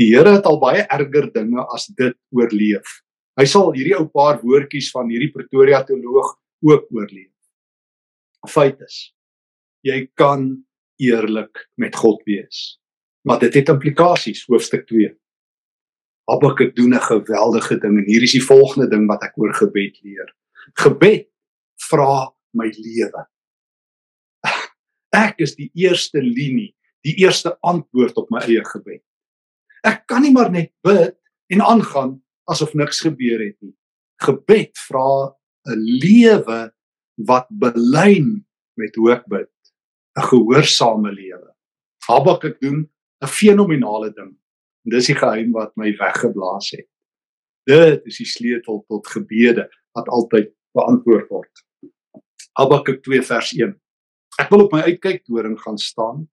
Die 0.00 0.08
Here 0.14 0.32
het 0.32 0.46
al 0.48 0.56
baie 0.62 0.86
erger 0.88 1.26
dinge 1.34 1.60
as 1.74 1.90
dit 1.98 2.16
oorleef. 2.32 3.00
Hy 3.36 3.44
sal 3.48 3.72
hierdie 3.74 3.98
ou 3.98 4.06
paar 4.08 4.38
woordjies 4.40 4.88
van 4.94 5.10
hierdie 5.12 5.28
Pretoria 5.34 5.82
teoloog 5.84 6.30
ook 6.64 6.86
oorleef. 6.96 7.32
Feit 8.48 8.80
is, 8.86 9.10
jy 9.84 10.06
kan 10.16 10.54
eerlik 11.00 11.66
met 11.80 11.96
God 12.00 12.22
wees. 12.28 12.78
Maar 13.28 13.42
dit 13.44 13.58
het 13.60 13.68
implikasies, 13.68 14.46
hoofstuk 14.48 14.86
2. 14.88 15.12
Habakuk 16.30 16.76
doen 16.76 16.94
'n 16.94 17.02
geweldige 17.02 17.78
ding 17.78 17.98
en 17.98 18.06
hier 18.06 18.22
is 18.22 18.32
die 18.32 18.44
volgende 18.44 18.88
ding 18.88 19.06
wat 19.06 19.22
ek 19.22 19.36
oor 19.38 19.54
gebed 19.54 19.98
leer. 20.02 20.28
Gebed 20.78 21.26
vra 21.90 22.30
my 22.54 22.70
lewe. 22.70 23.26
Ek 25.10 25.40
is 25.42 25.56
die 25.58 25.70
eerste 25.74 26.22
linie, 26.22 26.70
die 27.02 27.16
eerste 27.24 27.56
antwoord 27.66 28.14
op 28.16 28.30
my 28.30 28.44
eie 28.46 28.62
gebed. 28.64 29.02
Ek 29.82 30.06
kan 30.06 30.22
nie 30.22 30.32
maar 30.32 30.50
net 30.50 30.70
bid 30.86 31.16
en 31.50 31.64
aangaan 31.66 32.22
asof 32.50 32.74
niks 32.74 33.00
gebeur 33.00 33.40
het 33.42 33.56
nie. 33.60 33.74
Gebed 34.22 34.78
vra 34.86 35.34
'n 35.66 35.82
lewe 35.82 36.72
wat 37.26 37.46
belyn 37.50 38.46
met 38.76 38.94
hoe 38.94 39.12
ek 39.12 39.26
bid, 39.26 39.52
'n 40.16 40.28
gehoorsame 40.30 41.12
lewe. 41.12 41.50
Habakuk 42.06 42.60
doen 42.60 42.88
'n 43.22 43.26
fenominale 43.26 44.12
ding. 44.14 44.39
En 44.84 44.94
dis 44.94 45.10
die 45.10 45.18
geheim 45.18 45.52
wat 45.56 45.74
my 45.80 45.92
weggeblaas 45.98 46.72
het. 46.76 46.88
Dit 47.68 48.06
is 48.08 48.20
die 48.22 48.28
sleutel 48.28 48.82
tot 48.88 49.08
gebede 49.12 49.68
wat 49.96 50.08
altyd 50.08 50.52
beantwoord 50.76 51.28
word. 51.28 51.64
Habakuk 52.58 53.02
2 53.04 53.22
vers 53.26 53.52
1. 53.56 53.74
Ek 54.40 54.52
wil 54.52 54.64
op 54.64 54.74
my 54.74 54.82
uitkyktoring 54.88 55.58
gaan 55.60 55.78
staan, 55.80 56.24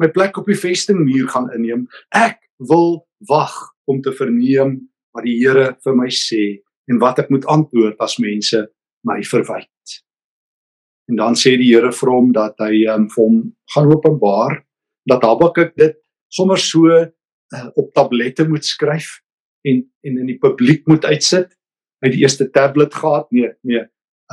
my 0.00 0.08
plek 0.12 0.38
op 0.40 0.48
die 0.48 0.58
vestingmuur 0.58 1.28
gaan 1.32 1.48
inneem. 1.56 1.86
Ek 2.16 2.40
wil 2.70 3.02
wag 3.28 3.54
om 3.90 4.00
te 4.04 4.12
verneem 4.16 4.78
wat 5.16 5.26
die 5.26 5.38
Here 5.40 5.74
vir 5.84 5.96
my 5.96 6.08
sê 6.12 6.60
en 6.90 7.00
wat 7.02 7.20
ek 7.22 7.30
moet 7.32 7.46
antwoord 7.50 8.00
as 8.02 8.18
mense 8.22 8.60
my 9.06 9.20
verwyd. 9.26 9.96
En 11.10 11.18
dan 11.18 11.38
sê 11.38 11.56
die 11.58 11.70
Here 11.72 11.92
vir 11.94 12.12
hom 12.12 12.30
dat 12.36 12.60
hy 12.62 12.84
um, 12.92 13.08
vir 13.10 13.24
hom 13.24 13.40
gaan 13.74 13.90
openbaar 13.90 14.60
dat 15.10 15.24
Habakuk 15.26 15.74
dit 15.80 15.96
sommer 16.30 16.60
so 16.60 16.86
uh, 17.54 17.68
op 17.74 17.92
tablette 17.94 18.46
moet 18.48 18.64
skryf 18.64 19.18
en 19.66 19.82
en 20.00 20.18
in 20.18 20.26
die 20.26 20.38
publiek 20.38 20.86
moet 20.88 21.04
uitsit. 21.04 21.52
Hy 22.00 22.08
het 22.08 22.16
die 22.16 22.22
eerste 22.24 22.46
tablet 22.50 22.94
gehad, 22.96 23.28
nee, 23.30 23.50
nee, 23.68 23.84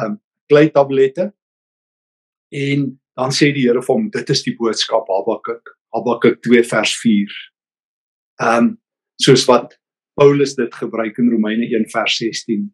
um 0.04 0.20
klei 0.48 0.70
tablette. 0.72 1.34
En 2.56 2.94
dan 3.20 3.34
sê 3.36 3.50
die 3.52 3.66
Here 3.66 3.82
vir 3.84 3.94
hom, 3.94 4.08
dit 4.14 4.30
is 4.32 4.44
die 4.46 4.54
boodskap 4.56 5.10
Habakuk, 5.12 5.74
Habakuk 5.96 6.40
2 6.46 6.64
vers 6.70 6.94
4. 7.02 7.34
Ehm 8.44 8.70
um, 8.70 8.76
soos 9.18 9.48
wat 9.50 9.74
Paulus 10.18 10.54
dit 10.56 10.74
gebruik 10.78 11.18
in 11.18 11.32
Romeine 11.34 11.66
1 11.66 11.88
vers 11.90 12.20
16. 12.22 12.68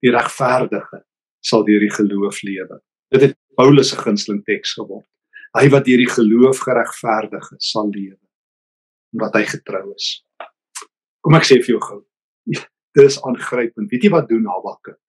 Die 0.00 0.12
regverdige 0.12 1.02
sal 1.44 1.64
deur 1.64 1.84
die 1.84 1.92
geloof 1.92 2.40
lewe. 2.42 2.80
Dit 3.12 3.28
het 3.28 3.34
Paulus 3.56 3.92
se 3.92 3.98
gunsteling 4.00 4.40
teks 4.48 4.72
geword. 4.78 5.06
Hy 5.54 5.68
wat 5.70 5.84
deur 5.84 6.00
die 6.00 6.10
geloof 6.10 6.64
geregverdig 6.64 7.50
is, 7.52 7.68
sal 7.70 7.92
lewe 7.92 8.23
omdat 9.14 9.38
hy 9.38 9.44
getrou 9.48 9.86
is. 9.94 10.10
Kom 11.24 11.38
ek 11.38 11.46
sê 11.48 11.60
vir 11.62 11.76
jou 11.76 11.82
gou. 11.82 12.00
Dis 12.94 13.16
aangrypend. 13.22 13.90
Weet 13.90 14.06
jy 14.06 14.10
wat 14.12 14.28
doen 14.28 14.46
Habakuk? 14.46 15.00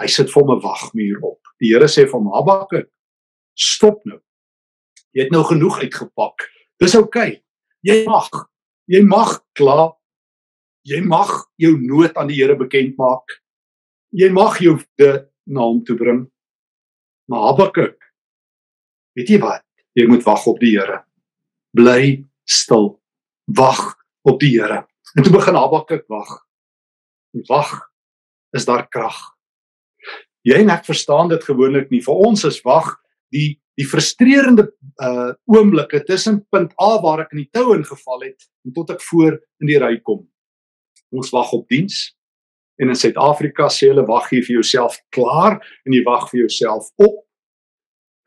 Hy 0.00 0.08
sit 0.08 0.30
vir 0.32 0.42
hom 0.42 0.54
'n 0.56 0.62
wagmuur 0.62 1.18
op. 1.22 1.40
Die 1.60 1.72
Here 1.72 1.88
sê 1.88 2.06
vir 2.06 2.18
hom 2.18 2.32
Habakuk, 2.32 2.88
stop 3.56 4.04
nou. 4.04 4.20
Jy 5.12 5.24
het 5.24 5.32
nou 5.32 5.44
genoeg 5.44 5.82
uitgepak. 5.82 6.48
Dis 6.80 6.96
oukei. 6.96 7.36
Okay. 7.36 7.42
Jy 7.82 8.04
mag 8.06 8.30
Jy 8.90 9.02
mag 9.06 9.38
kla. 9.54 9.92
Jy 10.82 10.98
mag 11.06 11.30
jou 11.60 11.76
nood 11.78 12.16
aan 12.18 12.30
die 12.30 12.40
Here 12.40 12.56
bekend 12.58 12.96
maak. 12.98 13.38
Jy 14.12 14.28
mag 14.34 14.58
jou 14.60 14.74
dit 14.98 15.28
na 15.46 15.66
hom 15.68 15.82
toe 15.86 15.96
bring. 15.96 16.24
Maar 17.30 17.46
Habakuk, 17.52 17.96
weet 19.16 19.30
jy 19.30 19.38
wat? 19.40 19.62
Jy 19.94 20.08
moet 20.10 20.24
wag 20.26 20.46
op 20.50 20.58
die 20.60 20.74
Here. 20.74 21.04
Bly 21.76 22.24
stil. 22.44 22.98
Wag 23.44 23.96
op 24.22 24.40
die 24.40 24.54
Here. 24.54 24.84
En 25.14 25.22
toe 25.22 25.32
begin 25.32 25.54
Habakuk 25.54 26.04
wag. 26.08 26.30
En 27.34 27.44
wag 27.46 27.72
is 28.50 28.64
daar 28.64 28.88
krag. 28.88 29.16
Jy 30.46 30.58
en 30.64 30.72
ek 30.74 30.86
verstaan 30.88 31.30
dit 31.30 31.44
gewoonlik 31.44 31.90
nie. 31.90 32.02
Vir 32.04 32.22
ons 32.28 32.44
is 32.48 32.60
wag 32.66 32.96
die 33.32 33.58
die 33.80 33.86
frustrerende 33.88 34.66
uh 35.00 35.32
oomblikke 35.48 36.02
tussen 36.04 36.42
punt 36.52 36.74
A 36.76 36.98
waar 37.00 37.22
ek 37.24 37.30
in 37.32 37.40
die 37.40 37.52
tou 37.56 37.70
ingeval 37.72 38.26
het 38.26 38.44
en 38.66 38.74
tot 38.76 38.90
ek 38.92 39.00
voor 39.06 39.38
in 39.62 39.70
die 39.70 39.78
ry 39.80 39.94
kom. 40.04 40.26
Ons 41.08 41.32
wag 41.32 41.54
op 41.56 41.64
diens 41.72 42.10
en 42.76 42.92
in 42.92 42.98
Suid-Afrika 42.98 43.70
sê 43.72 43.88
hulle 43.88 44.04
wag 44.08 44.28
hier 44.28 44.44
vir 44.44 44.58
jouself 44.58 44.98
klaar 45.14 45.56
en 45.86 45.96
jy 45.96 46.02
wag 46.04 46.28
vir 46.30 46.42
jouself 46.44 46.90
op. 47.00 47.22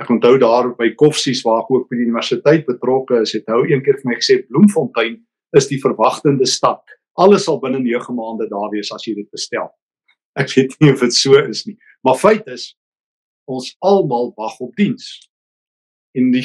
Ek 0.02 0.10
onthou 0.12 0.36
daar 0.42 0.74
by 0.75 0.90
Koffsies 1.00 1.42
waar 1.46 1.62
ek 1.64 1.72
ook 1.72 1.86
by 1.90 2.00
die 2.00 2.08
universiteit 2.10 2.66
betrokke 2.68 3.22
is, 3.24 3.32
het 3.38 3.48
hou 3.52 3.62
een 3.64 3.84
keer 3.84 4.00
vir 4.02 4.10
my 4.12 4.18
gesê 4.20 4.42
Bloemfontein 4.44 5.22
is 5.56 5.70
die 5.72 5.80
verwagtende 5.80 6.48
stad. 6.50 6.84
Alles 7.16 7.46
sal 7.48 7.62
binne 7.62 7.80
9 7.80 8.16
maande 8.16 8.50
daar 8.52 8.74
wees 8.74 8.92
as 8.92 9.06
jy 9.08 9.16
dit 9.16 9.30
bestel. 9.32 9.70
Ek 10.36 10.52
weet 10.52 10.75
nie 10.84 10.92
of 10.92 11.00
dit 11.00 11.16
so 11.16 11.40
is 11.40 11.64
nie, 11.68 11.78
maar 12.04 12.20
feit 12.20 12.44
is 12.52 12.74
ons 13.48 13.72
almal 13.86 14.34
wag 14.36 14.58
op 14.60 14.74
diens. 14.75 15.06
En 16.18 16.28
die 16.34 16.44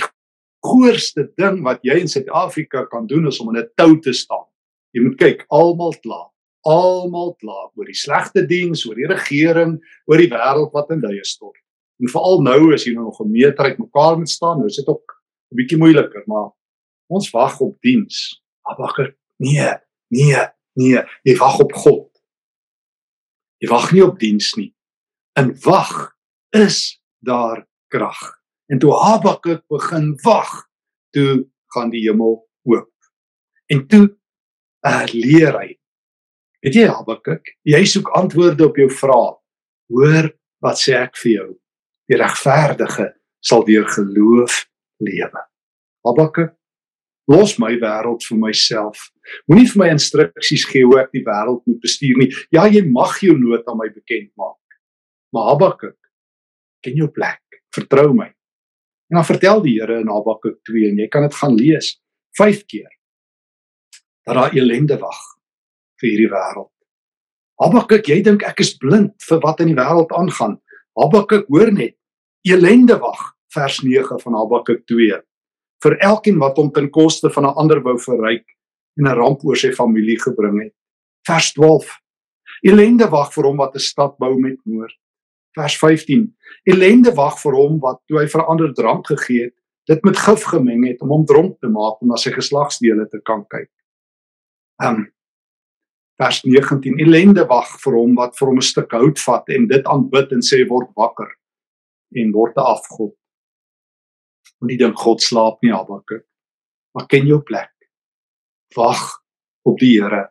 grootste 0.62 1.26
ding 1.40 1.62
wat 1.66 1.82
jy 1.86 1.96
in 2.04 2.10
Suid-Afrika 2.10 2.84
kan 2.92 3.08
doen 3.10 3.26
is 3.26 3.40
om 3.42 3.50
in 3.50 3.62
'n 3.62 3.70
tou 3.74 3.98
te 3.98 4.12
staan. 4.12 4.46
Jy 4.94 5.02
moet 5.02 5.18
kyk, 5.18 5.44
almal 5.48 5.94
kla. 6.02 6.28
Almal 6.66 7.34
kla 7.40 7.70
oor 7.74 7.86
die 7.86 7.96
slegte 7.96 8.46
diens, 8.46 8.86
oor 8.86 8.94
die 8.94 9.08
regering, 9.08 9.80
oor 10.06 10.18
die 10.18 10.28
wêreld 10.28 10.72
wat 10.72 10.90
in 10.90 11.00
duie 11.00 11.24
stort. 11.24 11.56
En 12.00 12.08
veral 12.08 12.40
nou 12.42 12.72
as 12.74 12.86
jy 12.86 12.94
nou 12.94 13.04
nog 13.04 13.20
'n 13.20 13.30
meter 13.30 13.64
uit 13.64 13.78
mekaar 13.78 14.18
moet 14.18 14.30
staan, 14.30 14.56
nou 14.58 14.66
is 14.66 14.76
dit 14.76 14.88
ook 14.88 15.22
'n 15.52 15.56
bietjie 15.56 15.78
moeiliker, 15.78 16.22
maar 16.26 16.50
ons 17.06 17.30
wag 17.30 17.60
op 17.60 17.80
diens. 17.80 18.42
Abakker, 18.62 19.16
nee, 19.36 19.72
nee, 20.08 20.42
nee, 20.72 21.02
jy 21.22 21.36
wag 21.36 21.58
op 21.60 21.72
God. 21.72 22.22
Jy 23.58 23.68
wag 23.68 23.92
nie 23.92 24.04
op 24.04 24.18
diens 24.18 24.54
nie. 24.56 24.74
In 25.36 25.52
wag 25.60 26.16
is 26.50 27.02
daar 27.18 27.66
krag. 27.88 28.40
En 28.66 28.78
toe 28.78 28.92
Habakuk 28.92 29.66
begin 29.68 30.14
wag, 30.22 30.68
toe 31.10 31.50
gaan 31.74 31.90
die 31.90 32.08
hemel 32.08 32.48
oop. 32.62 32.92
En 33.66 33.86
toe 33.86 34.16
uh, 34.86 35.04
leer 35.12 35.58
hy. 35.58 35.78
Weet 36.60 36.74
jy 36.74 36.86
Habakuk, 36.88 37.56
jy 37.62 37.84
soek 37.84 38.08
antwoorde 38.08 38.66
op 38.66 38.76
jou 38.76 38.88
vrae. 38.90 39.34
Hoor 39.90 40.30
wat 40.62 40.78
sê 40.78 40.94
ek 40.94 41.18
vir 41.18 41.32
jou? 41.32 41.50
Die 42.10 42.18
regverdige 42.18 43.12
sal 43.38 43.62
deur 43.64 43.86
geloof 43.88 44.64
lewe. 44.98 45.44
Habakuk 46.04 46.56
los 47.30 47.54
my 47.62 47.76
wêreld 47.78 48.24
vir 48.26 48.38
myself. 48.40 49.10
Moenie 49.46 49.68
vir 49.70 49.80
my 49.84 49.88
instruksies 49.94 50.64
gee 50.66 50.82
hoe 50.86 50.98
ek 51.04 51.12
die 51.14 51.22
wêreld 51.26 51.62
moet 51.68 51.78
bestuur 51.84 52.18
nie. 52.18 52.30
Ja, 52.50 52.66
jy 52.66 52.82
mag 52.90 53.20
jou 53.22 53.36
nood 53.38 53.68
aan 53.70 53.78
my 53.78 53.86
bekend 53.94 54.32
maak. 54.40 54.58
Maar 55.30 55.52
Habakuk, 55.52 55.98
ken 56.82 56.98
jou 56.98 57.06
plek. 57.14 57.42
Vertrou 57.74 58.10
my. 58.16 58.26
En 59.10 59.20
dan 59.20 59.28
vertel 59.28 59.62
die 59.62 59.76
Here 59.78 60.00
in 60.02 60.10
Habakuk 60.10 60.58
2 60.66 60.90
en 60.90 60.98
jy 61.02 61.06
kan 61.10 61.26
dit 61.26 61.36
gaan 61.38 61.54
lees 61.54 61.92
5 62.38 62.64
keer. 62.66 62.90
Dat 64.26 64.34
daar 64.38 64.54
elende 64.54 64.98
wag 64.98 65.22
vir 66.00 66.10
hierdie 66.10 66.30
wêreld. 66.32 66.72
Habakuk, 67.60 68.08
jy 68.08 68.18
dink 68.26 68.42
ek 68.48 68.62
is 68.64 68.74
blind 68.80 69.14
vir 69.28 69.42
wat 69.44 69.62
in 69.62 69.70
die 69.70 69.78
wêreld 69.78 70.10
aangaan. 70.16 70.58
Habakuk, 70.98 71.46
hoor 71.52 71.70
net. 71.74 71.99
Elende 72.42 72.96
wag 72.98 73.34
vers 73.52 73.82
9 73.84 74.20
van 74.20 74.34
Habakuk 74.34 74.86
2 74.88 75.16
vir 75.84 75.96
elkeen 76.00 76.38
wat 76.40 76.56
hom 76.56 76.70
ten 76.72 76.88
koste 76.90 77.28
van 77.30 77.44
'n 77.44 77.56
ander 77.60 77.82
wou 77.84 77.98
verryk 77.98 78.46
en 78.96 79.04
'n 79.08 79.16
ramp 79.16 79.44
oor 79.44 79.56
sy 79.56 79.72
familie 79.72 80.16
gebring 80.16 80.62
het. 80.62 80.74
Vers 81.28 81.52
12. 81.52 82.00
Elende 82.62 83.08
wag 83.10 83.32
vir 83.32 83.44
hom 83.44 83.56
wat 83.56 83.74
'n 83.74 83.78
stad 83.78 84.16
bou 84.18 84.38
met 84.40 84.56
moord. 84.64 84.96
Vers 85.52 85.76
15. 85.76 86.34
Elende 86.64 87.12
wag 87.14 87.38
vir 87.40 87.52
hom 87.52 87.78
wat 87.80 88.00
toe 88.08 88.18
hy 88.18 88.26
verander 88.26 88.74
drank 88.74 89.06
gegee 89.06 89.42
het, 89.42 89.54
dit 89.86 90.04
met 90.04 90.16
gif 90.16 90.42
gemeng 90.44 90.86
het 90.86 91.00
om 91.00 91.08
hom 91.08 91.26
dronk 91.26 91.60
te 91.60 91.68
maak 91.68 92.00
om 92.00 92.08
na 92.08 92.16
sy 92.16 92.30
geslagsdele 92.30 93.08
te 93.08 93.20
kan 93.20 93.44
kyk. 93.48 93.70
Um 94.82 95.12
vers 96.16 96.42
19. 96.42 96.98
Elende 97.00 97.46
wag 97.46 97.80
vir 97.80 97.92
hom 97.92 98.14
wat 98.14 98.38
vir 98.38 98.48
hom 98.48 98.56
'n 98.56 98.62
stuk 98.62 98.90
hout 98.92 99.18
vat 99.18 99.48
en 99.48 99.66
dit 99.66 99.84
aanbid 99.84 100.32
en 100.32 100.40
sê 100.40 100.66
word 100.66 100.88
wakker 100.96 101.39
en 102.14 102.32
word 102.32 102.56
'n 102.56 102.66
afgod 102.74 103.14
moenie 104.60 104.78
dink 104.80 104.98
God 105.00 105.24
slaap 105.24 105.60
nie 105.64 105.72
Habakuk. 105.72 106.26
Maar 106.94 107.08
ken 107.08 107.28
jou 107.28 107.40
plek. 107.46 107.72
Wag 108.76 109.00
op 109.66 109.78
die 109.80 109.96
Here. 109.96 110.28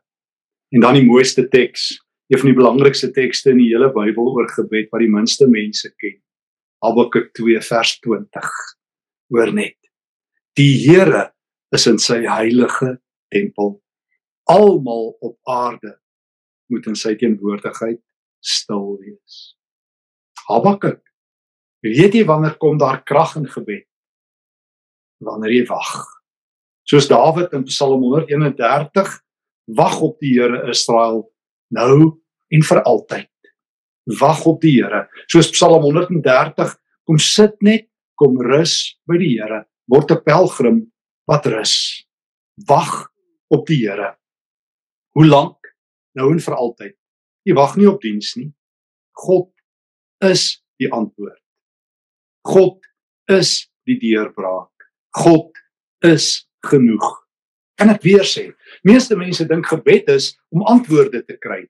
En 0.74 0.86
dan 0.86 1.00
die 1.00 1.06
mooiste 1.06 1.48
teks, 1.50 1.92
een 2.30 2.42
van 2.42 2.52
die 2.52 2.58
belangrikste 2.58 3.10
tekste 3.16 3.54
in 3.56 3.62
die 3.64 3.72
hele 3.72 3.90
Bybel 3.94 4.34
oor 4.36 4.50
gebed 4.54 4.92
wat 4.94 5.02
die 5.02 5.12
minste 5.12 5.48
mense 5.50 5.90
ken. 5.98 6.20
Habakuk 6.86 7.32
2 7.38 7.62
vers 7.66 7.96
20. 8.06 8.52
Hoor 9.34 9.54
net. 9.54 9.78
Die 10.60 10.76
Here 10.86 11.30
is 11.76 11.88
in 11.90 11.98
sy 12.02 12.22
heilige 12.28 12.98
tempel. 13.34 13.80
Almal 14.50 15.16
op 15.26 15.38
aarde 15.50 15.98
moet 16.70 16.86
in 16.90 16.98
sy 16.98 17.16
teenwoordigheid 17.18 18.02
stil 18.46 18.94
wees. 19.02 19.40
Habakuk, 20.50 21.02
weet 21.82 22.14
jy 22.14 22.26
wanneer 22.26 22.58
kom 22.58 22.78
daar 22.78 23.04
krag 23.04 23.36
in 23.36 23.48
gebed? 23.48 23.90
wanneer 25.24 25.54
jy 25.54 25.66
wag. 25.70 25.92
Soos 26.90 27.10
Dawid 27.10 27.54
in 27.54 27.66
Psalm 27.70 28.04
131 28.08 29.12
wag 29.78 30.00
op 30.02 30.18
die 30.24 30.34
Here 30.40 30.64
Israel 30.72 31.28
nou 31.76 32.20
en 32.50 32.66
vir 32.66 32.82
altyd. 32.90 33.30
Wag 34.20 34.46
op 34.50 34.62
die 34.64 34.80
Here. 34.80 35.06
Soos 35.30 35.52
Psalm 35.54 35.84
130 35.86 36.74
kom 37.06 37.20
sit 37.22 37.58
net, 37.66 37.88
kom 38.18 38.40
rus 38.42 38.96
by 39.10 39.20
die 39.22 39.36
Here. 39.38 39.66
Word 39.90 40.12
'n 40.12 40.24
pelgrim 40.24 40.80
wat 41.28 41.46
rus. 41.46 42.06
Wag 42.68 43.12
op 43.50 43.68
die 43.68 43.86
Here. 43.86 44.16
Hoe 45.14 45.26
lank? 45.26 45.58
Nou 46.16 46.32
en 46.32 46.40
vir 46.40 46.56
altyd. 46.56 46.96
Jy 47.46 47.54
wag 47.54 47.78
nie 47.78 47.88
op 47.88 48.02
diens 48.02 48.36
nie. 48.36 48.52
God 49.14 49.52
is 50.22 50.62
die 50.80 50.92
antwoord. 50.92 51.40
God 52.48 52.86
is 53.32 53.70
die 53.88 53.98
deurbraak. 54.02 54.72
God 55.18 55.52
is 56.06 56.48
genoeg. 56.66 57.08
Kan 57.80 57.92
ek 57.94 58.04
weer 58.04 58.26
sê? 58.28 58.50
Meeste 58.88 59.16
mense 59.20 59.46
dink 59.48 59.70
gebed 59.72 60.10
is 60.12 60.34
om 60.54 60.66
antwoorde 60.68 61.24
te 61.26 61.38
kry. 61.40 61.66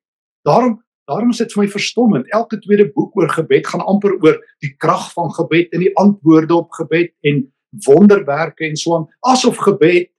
Daarom 0.47 0.79
daarom 1.09 1.31
is 1.33 1.39
dit 1.41 1.53
vir 1.55 1.63
my 1.63 1.69
verstommend. 1.73 2.27
Elke 2.37 2.59
tweede 2.61 2.85
boek 2.93 3.15
oor 3.17 3.31
gebed 3.33 3.65
gaan 3.65 3.81
amper 3.89 4.13
oor 4.21 4.35
die 4.61 4.75
krag 4.77 5.07
van 5.15 5.31
gebed 5.33 5.73
en 5.73 5.81
die 5.81 5.93
antwoorde 5.97 6.53
op 6.53 6.75
gebed 6.77 7.15
en 7.25 7.47
wonderwerke 7.85 8.67
en 8.67 8.77
so 8.77 8.93
aan, 8.97 9.07
asof 9.25 9.57
gebed 9.57 10.11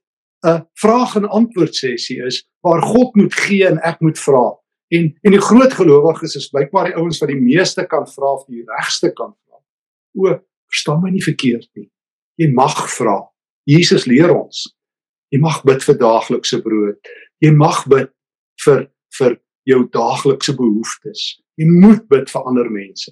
'n 0.47 0.67
vraag 0.73 1.15
en 1.15 1.29
antwoord 1.29 1.75
sessie 1.75 2.19
is 2.25 2.41
waar 2.65 2.81
God 2.81 3.15
moet 3.15 3.33
gee 3.33 3.67
en 3.67 3.79
ek 3.83 4.01
moet 4.01 4.19
vra. 4.19 4.57
En 4.89 5.13
en 5.21 5.31
die 5.31 5.41
groot 5.41 5.73
gelowiges 5.73 6.35
is 6.35 6.49
blykbaar 6.49 6.91
die 6.91 6.95
ouens 6.95 7.19
wat 7.19 7.29
die 7.29 7.41
meeste 7.41 7.85
kan 7.85 8.07
vra 8.07 8.33
of 8.33 8.45
die 8.45 8.63
regste 8.65 9.13
kan. 9.13 9.35
O, 10.17 10.31
verstaan 10.71 11.01
my 11.03 11.11
nie 11.13 11.23
verkeerd 11.23 11.69
nie. 11.77 11.89
Jy 12.41 12.51
mag 12.55 12.77
vra. 12.95 13.17
Jesus 13.69 14.07
leer 14.09 14.31
ons. 14.33 14.65
Jy 15.31 15.39
mag 15.43 15.61
bid 15.67 15.83
vir 15.85 15.97
daaglikse 15.99 16.59
brood. 16.63 17.11
Jy 17.43 17.53
mag 17.55 17.85
bid 17.91 18.11
vir 18.65 18.87
vir 19.17 19.37
jou 19.67 19.81
daaglikse 19.93 20.55
behoeftes. 20.57 21.23
Jy 21.59 21.67
moet 21.69 22.05
bid 22.09 22.29
vir 22.31 22.47
ander 22.47 22.69
mense. 22.71 23.11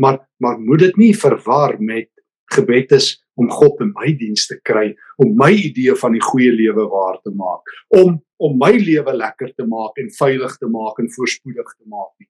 Maar 0.00 0.20
maar 0.40 0.60
moet 0.60 0.86
dit 0.86 0.96
nie 0.96 1.12
verwar 1.16 1.76
met 1.80 2.08
gebed 2.54 2.92
is 2.96 3.18
om 3.40 3.50
God 3.50 3.80
in 3.80 3.92
my 3.96 4.10
diens 4.20 4.46
te 4.48 4.58
kry, 4.64 4.90
om 5.22 5.32
my 5.38 5.50
idee 5.54 5.94
van 5.96 6.12
die 6.16 6.22
goeie 6.24 6.50
lewe 6.52 6.86
waar 6.92 7.20
te 7.24 7.32
maak, 7.32 7.72
om 7.96 8.18
om 8.40 8.54
my 8.56 8.70
lewe 8.72 9.12
lekker 9.12 9.50
te 9.52 9.66
maak 9.68 9.98
en 10.00 10.06
veilig 10.16 10.54
te 10.56 10.68
maak 10.72 10.96
en 11.02 11.10
voorspoedig 11.12 11.74
te 11.76 11.84
maak 11.92 12.12
nie. 12.16 12.28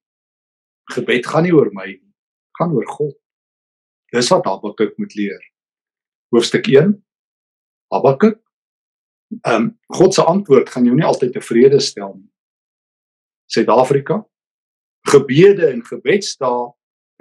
Gebed 0.90 1.28
gaan 1.30 1.44
nie 1.46 1.52
oor 1.54 1.70
my 1.70 1.86
nie, 1.86 2.09
gaan 2.60 2.76
oor 2.76 2.86
God. 2.86 3.16
Dis 4.12 4.28
wat 4.28 4.44
Habakuk 4.44 4.96
moet 4.98 5.14
leer. 5.14 5.40
Hoofstuk 6.34 6.68
1. 6.68 6.94
Habakuk. 7.94 8.40
Ehm 9.40 9.54
um, 9.54 9.78
God 9.86 10.14
se 10.14 10.24
antwoord 10.24 10.70
gaan 10.70 10.84
jou 10.84 10.96
nie 10.96 11.06
altyd 11.06 11.32
tevrede 11.32 11.80
stel 11.80 12.14
nie. 12.18 12.30
Suid-Afrika. 13.46 14.24
Gebede 15.08 15.70
en 15.70 15.84
gebedsdae 15.86 16.72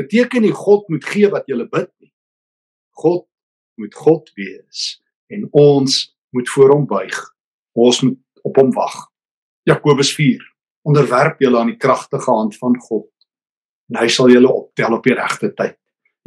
beteken 0.01 0.41
nie 0.41 0.55
God 0.55 0.87
moet 0.89 1.05
gee 1.05 1.29
wat 1.29 1.47
jy 1.47 1.61
bid 1.69 1.91
nie. 2.01 2.13
God 2.97 3.27
moet 3.79 3.95
God 3.95 4.31
wees 4.35 4.97
en 5.29 5.45
ons 5.51 5.99
moet 6.35 6.49
voor 6.49 6.73
hom 6.73 6.87
buig. 6.89 7.19
Ons 7.77 8.01
moet 8.01 8.19
op 8.43 8.57
hom 8.57 8.73
wag. 8.73 8.97
Jakobus 9.69 10.11
4. 10.17 10.41
Onderwerp 10.89 11.39
julle 11.39 11.59
aan 11.59 11.71
die 11.71 11.77
kragtige 11.77 12.31
hand 12.31 12.57
van 12.57 12.75
God 12.89 13.09
en 13.89 13.99
hy 14.01 14.07
sal 14.11 14.31
julle 14.31 14.51
optel 14.51 14.95
op 14.95 15.05
die 15.05 15.17
regte 15.17 15.51
tyd. 15.57 15.75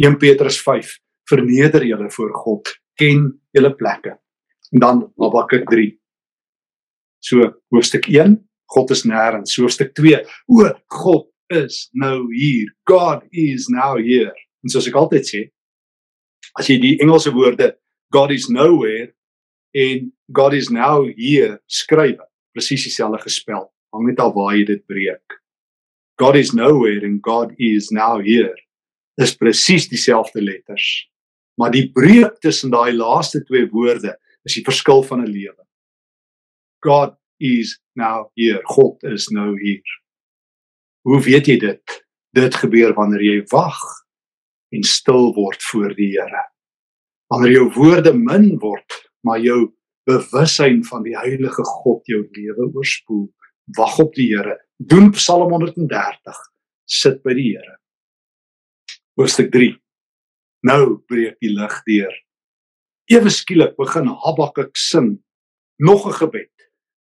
1 0.03 0.19
Petrus 0.19 0.59
5 0.65 0.97
verneder 1.31 1.85
julle 1.87 2.11
voor 2.11 2.33
God. 2.45 2.71
Ken 2.99 3.29
julle 3.55 3.73
plekke. 3.77 4.17
En 4.73 4.81
dan 4.83 5.03
Habakuk 5.21 5.69
3 5.71 5.91
so 7.23 7.53
hoofstuk 7.71 8.09
1 8.11 8.37
God 8.73 8.91
is 8.91 9.05
nêrens. 9.05 9.55
Hoofstuk 9.57 9.95
2 9.95 10.23
o 10.51 10.71
God 10.89 11.29
is 11.53 11.89
nou 11.93 12.27
hier. 12.33 12.73
God 12.89 13.23
is 13.31 13.69
now 13.71 13.97
here 13.97 14.35
en 14.63 14.73
soos 14.73 14.89
ek 14.91 14.99
altyd 14.99 15.29
sê 15.29 15.43
as 16.59 16.69
jy 16.71 16.79
die 16.83 16.97
Engelse 17.03 17.33
woorde 17.35 17.73
God 18.15 18.35
is 18.35 18.49
nowhere 18.53 19.13
en 19.77 20.11
God 20.35 20.57
is 20.59 20.71
now 20.71 21.07
here 21.07 21.61
skryf 21.67 22.21
presies 22.53 22.85
dieselfde 22.85 23.23
gespel. 23.23 23.71
Hang 23.93 24.09
net 24.09 24.21
al 24.21 24.35
waar 24.37 24.57
jy 24.57 24.67
dit 24.69 24.83
breek 24.89 25.42
God 26.21 26.37
is 26.37 26.53
nowhere 26.53 27.05
and 27.05 27.23
God 27.23 27.55
is 27.59 27.91
now 27.91 28.21
here 28.21 28.57
is 29.17 29.37
presies 29.37 29.89
dieselfde 29.89 30.43
letters. 30.43 31.09
Maar 31.61 31.71
die 31.71 31.91
breuk 31.93 32.39
tussen 32.41 32.73
daai 32.73 32.93
laaste 32.97 33.43
twee 33.45 33.69
woorde 33.71 34.17
is 34.49 34.57
die 34.57 34.65
verskil 34.65 35.03
van 35.03 35.23
'n 35.23 35.31
lewe. 35.31 35.65
God 36.83 37.17
is 37.39 37.79
now 37.95 38.31
here. 38.35 38.61
God 38.65 39.03
is 39.03 39.29
nou 39.29 39.55
hier. 39.61 39.85
Hoe 41.03 41.21
weet 41.23 41.47
jy 41.47 41.59
dit? 41.59 42.05
Dit 42.35 42.55
gebeur 42.55 42.95
wanneer 42.95 43.23
jy 43.23 43.43
wag 43.53 43.79
en 44.73 44.83
stil 44.83 45.33
word 45.37 45.63
voor 45.63 45.95
die 45.95 46.11
Here. 46.15 46.45
Wanneer 47.33 47.53
jou 47.53 47.69
woorde 47.77 48.13
min 48.15 48.59
word, 48.59 49.11
maar 49.21 49.41
jou 49.41 49.73
bewussyn 50.09 50.85
van 50.85 51.03
die 51.03 51.17
heilige 51.17 51.65
God 51.65 52.07
jou 52.11 52.23
lewe 52.33 52.69
oorspoel. 52.73 53.29
Wag 53.77 53.99
op 53.99 54.15
die 54.15 54.37
Here. 54.37 54.59
Doen 54.77 55.11
Psalm 55.11 55.51
130. 55.51 56.43
Sit 56.85 57.23
by 57.23 57.35
die 57.35 57.53
Here 57.57 57.83
hoofstuk 59.19 59.51
3. 59.53 59.75
Nou 60.67 60.99
breek 61.11 61.37
die 61.43 61.53
lig 61.53 61.75
deur. 61.87 62.15
Ewe 63.13 63.33
skielik 63.33 63.75
begin 63.77 64.09
Habakuk 64.09 64.77
sing 64.79 65.19
nog 65.79 66.07
'n 66.07 66.13
gebed. 66.13 66.51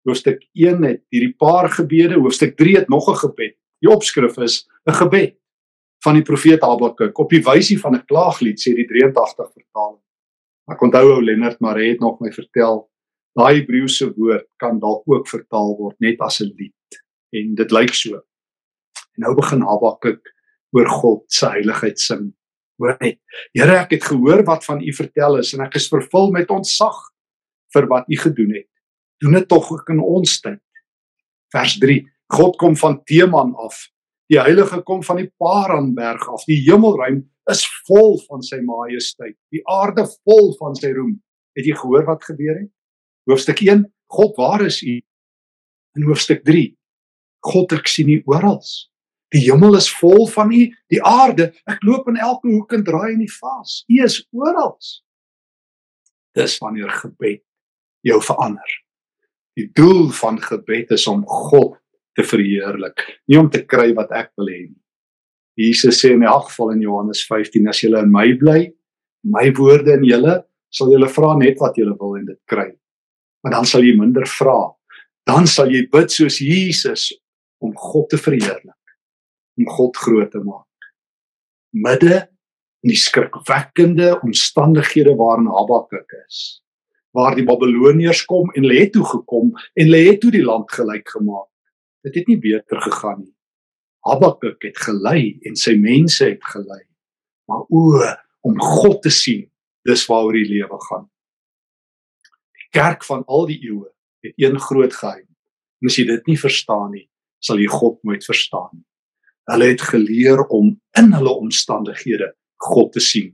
Hoofstuk 0.04 0.42
1 0.54 0.82
het 0.82 1.02
hierdie 1.10 1.34
paar 1.36 1.68
gebede, 1.68 2.14
hoofstuk 2.14 2.56
3 2.56 2.76
het 2.76 2.88
nog 2.88 3.08
'n 3.08 3.16
gebed. 3.16 3.56
Die 3.80 3.90
opskrif 3.90 4.38
is 4.38 4.66
'n 4.86 4.92
gebed. 4.92 5.36
van 6.02 6.14
die 6.14 6.22
profeet 6.22 6.62
Habakuk 6.62 7.18
op 7.18 7.30
die 7.30 7.42
wysie 7.42 7.78
van 7.78 7.94
'n 7.94 8.04
klaaglied 8.06 8.58
sê 8.58 8.74
die 8.74 8.86
83 8.86 9.52
vertaling. 9.52 10.00
Ek 10.72 10.82
onthou 10.82 11.12
ou 11.12 11.22
Lennard 11.22 11.60
Maree 11.60 11.90
het 11.90 12.00
nog 12.00 12.20
my 12.20 12.32
vertel 12.32 12.89
daai 13.38 13.60
Hebreëse 13.60 14.10
woord 14.16 14.46
kan 14.58 14.80
dalk 14.82 15.06
ook 15.06 15.28
vertaal 15.30 15.76
word 15.78 15.96
net 16.00 16.20
as 16.20 16.40
'n 16.40 16.50
lied 16.58 17.00
en 17.32 17.54
dit 17.54 17.70
lyk 17.70 17.94
so. 17.94 18.16
En 19.16 19.26
nou 19.26 19.34
begin 19.34 19.62
Habakuk 19.62 20.22
oor 20.76 20.88
God 20.88 21.24
se 21.32 21.46
heiligheid 21.46 21.98
sing. 21.98 22.32
Hoor 22.80 22.96
net, 23.00 23.18
Here, 23.52 23.76
ek 23.76 23.90
het 23.90 24.04
gehoor 24.04 24.44
wat 24.44 24.64
van 24.64 24.80
U 24.80 24.92
vertel 24.92 25.38
is 25.38 25.52
en 25.54 25.60
ek 25.66 25.76
is 25.76 25.88
vervul 25.88 26.30
met 26.32 26.50
ontzag 26.50 26.96
vir 27.74 27.86
wat 27.86 28.08
U 28.08 28.16
gedoen 28.16 28.54
het. 28.54 28.68
Doen 29.20 29.36
dit 29.36 29.48
tog 29.48 29.70
ook 29.70 29.88
in 29.92 30.00
ons 30.00 30.40
tyd. 30.40 30.62
Vers 31.52 31.78
3. 31.78 32.00
God 32.32 32.56
kom 32.56 32.76
van 32.76 33.02
Teman 33.04 33.54
af. 33.58 33.90
Die 34.30 34.38
heilige 34.38 34.80
kom 34.86 35.02
van 35.02 35.18
die 35.18 35.28
Paranberg 35.42 36.22
af. 36.30 36.46
Die 36.46 36.60
hemelruim 36.62 37.24
is 37.50 37.64
vol 37.88 38.20
van 38.28 38.44
sy 38.46 38.60
majesteit. 38.62 39.36
Die 39.50 39.62
aarde 39.68 40.06
vol 40.22 40.54
van 40.60 40.76
sy 40.78 40.92
roem. 40.94 41.16
Het 41.58 41.66
jy 41.66 41.76
gehoor 41.76 42.06
wat 42.06 42.24
gebeur 42.24 42.62
het? 42.62 42.70
Hoofstuk 43.30 43.62
1: 43.62 43.84
God, 44.10 44.36
waar 44.36 44.64
is 44.66 44.80
U? 44.82 44.96
In 45.98 46.06
hoofstuk 46.08 46.42
3: 46.44 46.64
God, 47.46 47.72
ek 47.78 47.90
sien 47.90 48.10
U 48.10 48.18
oral. 48.34 48.58
Die 49.30 49.44
hemel 49.44 49.78
is 49.78 49.86
vol 50.00 50.26
van 50.32 50.50
U, 50.50 50.64
die 50.90 51.02
aarde, 51.06 51.52
ek 51.70 51.84
loop 51.86 52.10
in 52.10 52.18
elke 52.18 52.50
hoek 52.50 52.74
en 52.74 52.82
draai 52.86 53.12
in 53.12 53.22
die 53.22 53.34
vas. 53.36 53.84
U 53.86 54.00
is 54.02 54.18
oral. 54.34 54.74
Dis 56.34 56.58
wanneer 56.62 56.90
gebed 57.02 57.44
jou 58.06 58.18
verander. 58.24 58.74
Die 59.58 59.68
doel 59.76 60.08
van 60.16 60.40
gebed 60.42 60.90
is 60.96 61.06
om 61.10 61.22
God 61.28 61.76
te 62.18 62.24
verheerlik, 62.26 63.02
nie 63.30 63.38
om 63.38 63.50
te 63.52 63.62
kry 63.62 63.90
wat 63.94 64.10
ek 64.16 64.32
wil 64.38 64.50
hê 64.50 64.60
nie. 64.66 64.78
Jesus 65.60 66.00
sê 66.00 66.14
in 66.14 66.24
elk 66.26 66.48
geval 66.48 66.74
in 66.74 66.84
Johannes 66.86 67.22
15 67.28 67.68
as 67.70 67.82
julle 67.84 68.02
in 68.02 68.10
my 68.10 68.26
bly, 68.40 68.70
my 69.22 69.50
woorde 69.58 69.98
in 69.98 70.06
julle, 70.08 70.38
sal 70.72 70.90
julle 70.94 71.10
vra 71.10 71.34
net 71.38 71.58
wat 71.60 71.78
julle 71.78 71.94
wil 72.00 72.16
en 72.18 72.28
dit 72.30 72.38
kry. 72.50 72.70
Maar 73.40 73.58
dan 73.58 73.68
sal 73.68 73.84
jy 73.84 73.94
minder 73.98 74.26
vra. 74.28 74.58
Dan 75.28 75.46
sal 75.48 75.70
jy 75.72 75.84
bid 75.92 76.12
soos 76.12 76.40
Jesus 76.42 77.10
om 77.60 77.74
God 77.76 78.08
te 78.12 78.18
verheerlik, 78.20 78.96
om 79.60 79.68
God 79.68 79.96
groot 80.00 80.30
te 80.32 80.40
maak. 80.44 80.90
Midde 81.76 82.24
in 82.80 82.94
die 82.94 82.98
skrikwekkende 82.98 84.14
omstandighede 84.24 85.14
waarin 85.18 85.50
Habakuk 85.52 86.16
is, 86.24 86.62
waar 87.16 87.36
die 87.36 87.44
Babiloniërs 87.44 88.24
kom 88.30 88.48
en 88.54 88.64
hulle 88.64 88.80
het 88.80 88.94
toe 88.96 89.04
gekom 89.04 89.52
en 89.52 89.84
hulle 89.84 90.00
het 90.08 90.22
toe 90.24 90.32
die 90.34 90.44
land 90.44 90.72
gelyk 90.72 91.12
gemaak. 91.12 91.48
Dit 92.06 92.16
het 92.16 92.32
nie 92.32 92.40
beter 92.40 92.80
gegaan 92.80 93.20
nie. 93.26 93.34
Habakuk 94.08 94.64
het 94.64 94.80
gelei 94.80 95.36
en 95.44 95.58
sy 95.60 95.76
mense 95.76 96.24
het 96.24 96.44
gelei. 96.54 96.82
Maar 97.50 97.66
o 97.68 98.00
om 98.40 98.56
God 98.56 99.02
te 99.04 99.12
sien, 99.12 99.44
dis 99.84 100.06
waaroor 100.08 100.38
die 100.38 100.48
lewe 100.48 100.78
gaan. 100.88 101.09
Kerk 102.74 103.04
van 103.04 103.24
al 103.26 103.46
die 103.50 103.58
eeue 103.66 103.88
het 104.24 104.34
een 104.36 104.58
groot 104.60 104.94
geheim. 104.94 105.26
En 105.80 105.90
as 105.90 105.96
jy 105.96 106.06
dit 106.08 106.26
nie 106.30 106.38
verstaan 106.38 106.90
nie, 106.92 107.06
sal 107.42 107.58
jy 107.58 107.68
God 107.72 107.98
nooit 108.04 108.24
verstaan 108.24 108.70
nie. 108.72 108.86
Hulle 109.50 109.70
het 109.72 109.82
geleer 109.82 110.44
om 110.52 110.74
in 110.98 111.12
hulle 111.16 111.32
omstandighede 111.32 112.32
God 112.62 112.92
te 112.92 113.00
sien. 113.00 113.32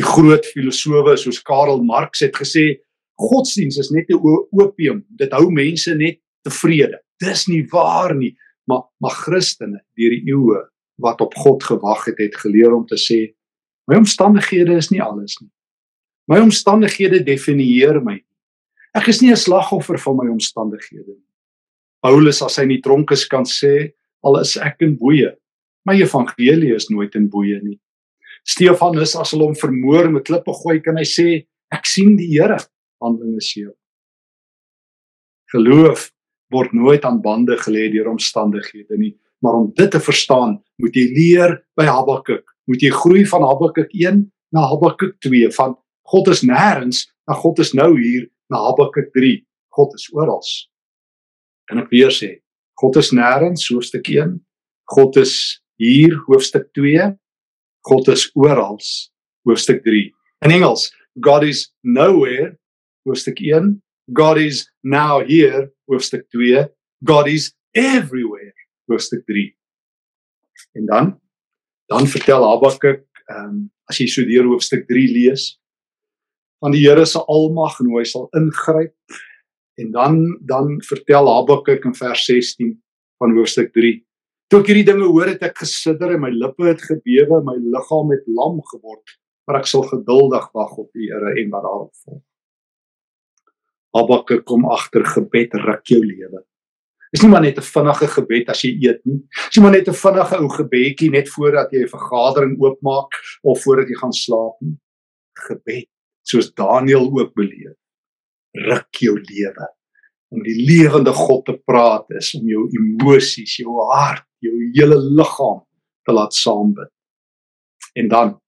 Die 0.00 0.06
groot 0.06 0.46
filosowe 0.54 1.16
soos 1.20 1.42
Karl 1.44 1.82
Marx 1.84 2.24
het 2.24 2.38
gesê 2.40 2.80
godsdiens 3.20 3.76
is 3.78 3.90
net 3.90 4.08
'n 4.08 4.18
opium. 4.50 5.04
Dit 5.08 5.32
hou 5.32 5.50
mense 5.50 5.94
net 5.94 6.18
tevrede. 6.42 6.98
Dis 7.20 7.46
nie 7.46 7.66
waar 7.70 8.14
nie 8.14 8.36
maar 8.64 8.82
maar 8.98 9.10
Christene 9.10 9.84
deur 9.94 10.10
die 10.10 10.30
eeue 10.30 10.60
wat 11.02 11.20
op 11.20 11.34
God 11.34 11.64
gewag 11.64 12.04
het, 12.04 12.18
het 12.18 12.36
geleer 12.36 12.74
om 12.74 12.86
te 12.86 12.98
sê 13.00 13.34
my 13.90 13.98
omstandighede 13.98 14.76
is 14.78 14.90
nie 14.90 15.02
alles 15.02 15.38
nie. 15.40 15.50
My 16.28 16.38
omstandighede 16.40 17.22
definieer 17.26 18.00
my. 18.04 18.20
Ek 18.94 19.08
is 19.08 19.22
nie 19.22 19.30
'n 19.30 19.36
slagoffer 19.36 19.98
van 19.98 20.16
my 20.16 20.28
omstandighede 20.30 21.14
nie. 21.16 21.28
Paulus 22.02 22.42
as 22.42 22.56
hy 22.56 22.62
in 22.62 22.68
die 22.68 22.82
tronk 22.82 23.10
is 23.12 23.24
kan 23.24 23.44
sê 23.44 23.92
al 24.22 24.40
is 24.40 24.56
ek 24.56 24.82
in 24.82 24.96
boeye, 24.98 25.36
my 25.86 25.94
evangelie 25.94 26.74
is 26.74 26.90
nooit 26.90 27.14
in 27.14 27.28
boeye 27.28 27.60
nie. 27.62 27.78
Stefanus 28.44 29.14
as 29.18 29.32
hulle 29.34 29.46
hom 29.46 29.54
vermoor 29.54 30.10
met 30.10 30.26
klippe 30.26 30.52
gooi 30.62 30.80
kan 30.82 30.98
hy 30.98 31.06
sê 31.06 31.46
ek 31.72 31.86
sien 31.86 32.16
die 32.16 32.26
Here 32.26 32.58
Handelinge 33.02 33.40
7. 33.40 33.70
Geloof 35.54 36.10
word 36.52 36.72
nooit 36.76 37.04
aan 37.04 37.22
bande 37.22 37.56
gelê 37.64 37.88
deur 37.92 38.10
omstandighede 38.12 38.98
nie, 38.98 39.14
maar 39.42 39.54
om 39.58 39.70
dit 39.76 39.90
te 39.90 40.00
verstaan, 40.00 40.58
moet 40.78 40.96
jy 40.96 41.06
leer 41.14 41.56
by 41.78 41.86
Habakuk. 41.88 42.44
Moet 42.68 42.82
jy 42.84 42.90
groei 42.94 43.22
van 43.26 43.46
Habakuk 43.46 43.90
1 43.94 44.26
na 44.52 44.66
Habakuk 44.70 45.16
2, 45.24 45.50
van 45.56 45.74
God 46.10 46.28
is 46.32 46.42
nêrens 46.42 47.06
na 47.28 47.36
God 47.38 47.58
is 47.62 47.72
nou 47.74 47.94
hier 47.96 48.28
na 48.50 48.58
Habakuk 48.58 49.12
3. 49.14 49.44
God 49.72 49.94
is 49.96 50.08
oral. 50.12 50.42
Kan 51.68 51.80
ek 51.84 51.92
weer 51.92 52.12
sê, 52.12 52.42
God 52.80 52.98
is 53.00 53.12
nêrens 53.14 53.68
hoofstuk 53.70 54.08
1, 54.10 54.40
God 54.92 55.16
is 55.22 55.60
hier 55.80 56.18
hoofstuk 56.26 56.66
2, 56.76 57.14
God 57.86 58.10
is 58.12 58.26
oral 58.34 58.80
hoofstuk 59.46 59.80
3. 59.86 60.10
In 60.44 60.52
Engels, 60.58 60.90
God 61.20 61.46
is 61.46 61.70
nowhere 61.82 62.58
hoofstuk 63.06 63.40
1, 63.40 63.78
God 64.12 64.38
is 64.38 64.68
now 64.82 65.24
here 65.24 65.70
hoofstuk 65.88 66.26
2 66.32 66.68
God 67.04 67.28
is 67.28 67.52
everywhere 67.74 68.54
hoofstuk 68.90 69.24
3 69.26 69.56
en 70.78 70.86
dan 70.86 71.20
dan 71.86 72.06
vertel 72.06 72.42
Habakuk 72.42 73.06
ehm 73.30 73.46
um, 73.46 73.70
as 73.90 73.98
jy 74.00 74.06
so 74.08 74.24
deur 74.26 74.48
hoofstuk 74.50 74.86
3 74.88 75.06
lees 75.14 75.58
van 76.62 76.74
die 76.74 76.84
Here 76.84 77.04
se 77.06 77.20
almag 77.34 77.80
en 77.82 77.90
hoe 77.90 78.00
hy 78.00 78.06
sal 78.08 78.28
ingryp 78.38 78.94
en 79.82 79.92
dan 79.92 80.22
dan 80.46 80.78
vertel 80.86 81.30
Habakuk 81.30 81.84
in 81.90 81.94
vers 81.98 82.24
16 82.30 82.74
van 83.22 83.36
hoofstuk 83.36 83.72
3 83.76 83.94
toe 84.52 84.60
ek 84.62 84.72
hierdie 84.72 84.88
dinge 84.92 85.08
hoor 85.10 85.32
het 85.34 85.42
ek 85.42 85.62
gesidder 85.64 86.14
en 86.16 86.24
my 86.26 86.32
lippe 86.34 86.68
het 86.70 86.82
gebewe 86.88 87.42
my 87.46 87.56
liggaam 87.76 88.14
het 88.14 88.28
lam 88.40 88.60
geword 88.74 89.18
maar 89.46 89.62
ek 89.62 89.70
sal 89.70 89.88
geduldig 89.90 90.52
wag 90.54 90.76
op 90.78 90.90
die 90.94 91.10
Here 91.10 91.34
en 91.42 91.56
wat 91.56 91.66
daarop 91.66 91.94
volg 92.04 92.22
Habakuk 93.92 94.46
kom 94.48 94.64
agter 94.72 95.04
gebed 95.04 95.54
ruk 95.66 95.84
jou 95.92 96.00
lewe. 96.00 96.40
Dis 97.12 97.20
nie 97.20 97.28
maar 97.28 97.42
net 97.44 97.58
'n 97.58 97.62
vinnige 97.74 98.06
gebed 98.08 98.48
as 98.48 98.62
jy 98.64 98.72
eet 98.88 99.00
nie. 99.04 99.20
Dis 99.48 99.56
nie 99.56 99.62
maar 99.64 99.76
net 99.76 99.88
'n 99.88 99.92
vinnige 99.92 100.36
ou 100.40 100.48
gebedjie 100.48 101.10
net 101.10 101.28
voordat 101.28 101.70
jy 101.72 101.82
'n 101.84 101.92
vergadering 101.92 102.56
oopmaak 102.58 103.12
of 103.42 103.62
voordat 103.62 103.88
jy 103.88 103.96
gaan 104.00 104.12
slaap 104.12 104.56
nie. 104.60 104.78
Gebed, 105.36 105.88
soos 106.28 106.50
Daniël 106.54 107.08
ook 107.10 107.34
beleef, 107.38 107.76
ruk 108.68 109.00
jou 109.04 109.16
lewe. 109.18 109.68
Om 110.32 110.44
die 110.46 110.56
lewende 110.64 111.12
God 111.12 111.44
te 111.48 111.56
praat 111.68 112.08
is 112.16 112.32
om 112.38 112.46
jou 112.48 112.66
emosies, 112.78 113.58
jou 113.60 113.74
hart, 113.92 114.24
jou 114.40 114.54
hele 114.76 114.96
liggaam 115.18 115.60
te 116.06 116.14
laat 116.14 116.34
saambid. 116.34 116.90
En 118.00 118.08
dan 118.08 118.38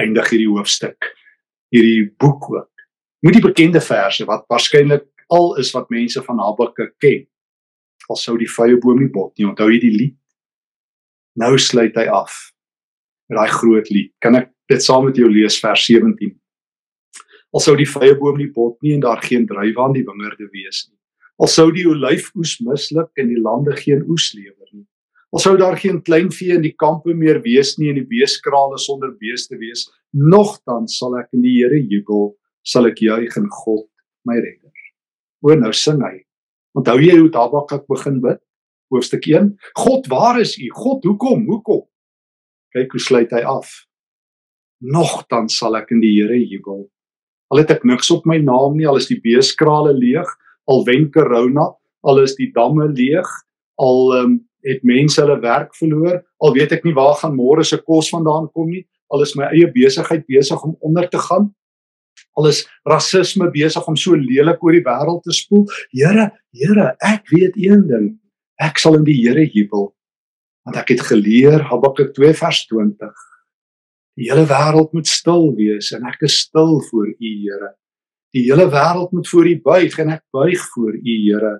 eindig 0.00 0.30
hierdie 0.32 0.50
hoofstuk, 0.50 1.12
hierdie 1.74 2.08
boek 2.18 2.48
ook 2.52 2.70
moet 3.24 3.38
die 3.38 3.44
bekende 3.44 3.80
verse 3.80 4.24
wat 4.28 4.44
waarskynlik 4.52 5.06
al 5.32 5.54
is 5.56 5.70
wat 5.72 5.88
mense 5.92 6.20
van 6.26 6.40
Habakuk 6.44 6.92
ken. 7.00 7.22
Al 8.12 8.18
sou 8.20 8.36
die 8.36 8.50
vrye 8.50 8.76
boom 8.80 9.00
nie 9.00 9.08
bot 9.12 9.32
nie. 9.38 9.46
Onthou 9.48 9.70
jy 9.72 9.80
die 9.80 9.94
lied? 9.94 10.16
Nou 11.40 11.54
sluit 11.58 11.96
hy 11.96 12.04
af 12.12 12.34
met 13.32 13.38
daai 13.40 13.54
groot 13.56 13.88
lied. 13.88 14.12
Kan 14.20 14.36
ek 14.36 14.50
dit 14.68 14.84
saam 14.84 15.08
met 15.08 15.16
jou 15.16 15.30
lees 15.32 15.56
vers 15.62 15.86
17? 15.88 16.34
Al 17.54 17.62
sou 17.62 17.76
die 17.78 17.86
vrye 17.86 18.16
boom 18.18 18.40
nie 18.40 18.50
bot 18.50 18.74
nie 18.82 18.96
en 18.96 19.02
daar 19.04 19.22
geen 19.22 19.46
druiwe 19.46 19.82
aan 19.82 19.94
die 19.94 20.02
wingerde 20.06 20.48
wees 20.50 20.88
nie. 20.88 20.98
Al 21.38 21.50
sou 21.50 21.68
die 21.74 21.86
olyfoes 21.86 22.56
misluk 22.66 23.12
en 23.18 23.30
die 23.30 23.38
lande 23.38 23.76
geen 23.78 24.02
oes 24.10 24.32
lewer 24.34 24.68
nie. 24.72 24.86
Al 25.34 25.42
sou 25.42 25.54
daar 25.58 25.76
geen 25.78 26.00
kleinvee 26.02 26.54
in 26.58 26.62
die 26.62 26.74
kampe 26.78 27.14
meer 27.14 27.40
wees 27.42 27.76
nie 27.78 27.92
en 27.92 27.98
die 27.98 28.06
beeskrale 28.10 28.78
sonder 28.78 29.14
beeste 29.18 29.58
wees, 29.58 29.86
nogtans 30.14 30.98
sal 30.98 31.14
ek 31.18 31.30
in 31.34 31.42
die 31.46 31.56
Here 31.60 31.78
jubel 31.78 32.32
sal 32.66 32.86
ek 32.90 33.02
juig 33.02 33.34
in 33.38 33.48
God 33.50 33.86
my 34.26 34.38
redder. 34.38 34.72
O 35.42 35.54
nou 35.58 35.72
sing 35.74 36.02
hy. 36.02 36.24
Onthou 36.74 36.98
jy 37.02 37.18
hoe 37.18 37.30
Habakuk 37.34 37.86
begin 37.90 38.18
bid? 38.22 38.40
Hoofstuk 38.90 39.26
1. 39.30 39.52
God, 39.78 40.06
waar 40.10 40.40
is 40.40 40.56
U? 40.58 40.68
God, 40.74 41.04
hoekom? 41.06 41.46
Hoekom? 41.50 41.84
Kyk 42.74 42.94
hoe 42.94 43.02
sluit 43.02 43.34
hy 43.34 43.42
af. 43.46 43.70
Nogtans 44.82 45.58
sal 45.58 45.78
ek 45.78 45.94
in 45.94 46.02
die 46.02 46.14
Here 46.16 46.38
jubel. 46.38 46.88
Al 47.54 47.60
het 47.62 47.70
ek 47.70 47.84
niks 47.86 48.08
op 48.10 48.24
my 48.26 48.40
naam 48.42 48.72
nie, 48.74 48.86
al 48.90 48.98
is 48.98 49.06
die 49.06 49.20
beeskrale 49.22 49.92
leeg, 49.94 50.26
al 50.66 50.80
wen 50.88 51.04
corona, 51.14 51.68
al 52.02 52.18
is 52.24 52.32
die 52.34 52.48
damme 52.50 52.88
leeg, 52.90 53.28
al 53.78 54.10
um, 54.16 54.32
het 54.66 54.80
mense 54.82 55.20
hulle 55.22 55.36
werk 55.38 55.70
verloor, 55.78 56.16
al 56.42 56.54
weet 56.56 56.72
ek 56.74 56.82
nie 56.82 56.96
waar 56.96 57.14
gaan 57.20 57.36
môre 57.36 57.62
se 57.62 57.78
kos 57.78 58.08
vandaan 58.10 58.48
kom 58.50 58.72
nie, 58.72 58.82
al 59.14 59.22
is 59.22 59.36
my 59.38 59.52
eie 59.52 59.68
besigheid 59.70 60.24
besig 60.26 60.64
om 60.66 60.74
onder 60.82 61.06
te 61.12 61.20
gaan, 61.28 61.46
al 62.34 62.48
is 62.50 62.64
rasisme 62.90 63.46
besig 63.54 63.86
om 63.86 63.94
so 63.94 64.18
lelik 64.18 64.58
oor 64.66 64.74
die 64.74 64.82
wêreld 64.82 65.22
te 65.22 65.36
spoel. 65.38 65.68
Here, 65.94 66.32
Here, 66.58 66.88
ek 67.06 67.30
weet 67.30 67.54
een 67.54 67.86
ding. 67.86 68.08
Ek 68.58 68.82
sal 68.82 68.98
in 68.98 69.06
die 69.06 69.14
Here 69.20 69.46
jubel. 69.46 69.92
Want 70.66 70.80
ek 70.82 70.90
het 70.96 71.06
geleer 71.06 71.62
Habakuk 71.70 72.10
2 72.18 72.34
vers 72.34 72.64
20. 72.66 73.14
Die 74.18 74.28
hele 74.30 74.46
wêreld 74.46 74.92
moet 74.94 75.08
stil 75.10 75.48
wees 75.58 75.90
en 75.94 76.06
ek 76.06 76.22
is 76.28 76.36
stil 76.46 76.78
voor 76.90 77.08
U, 77.10 77.30
Here. 77.44 77.72
Die 78.34 78.44
hele 78.46 78.68
wêreld 78.70 79.14
moet 79.14 79.28
voor 79.28 79.48
U 79.50 79.54
buig 79.62 79.96
en 80.02 80.12
ek 80.14 80.22
buig 80.34 80.68
voor 80.74 80.94
U, 80.94 81.16
Here. 81.26 81.54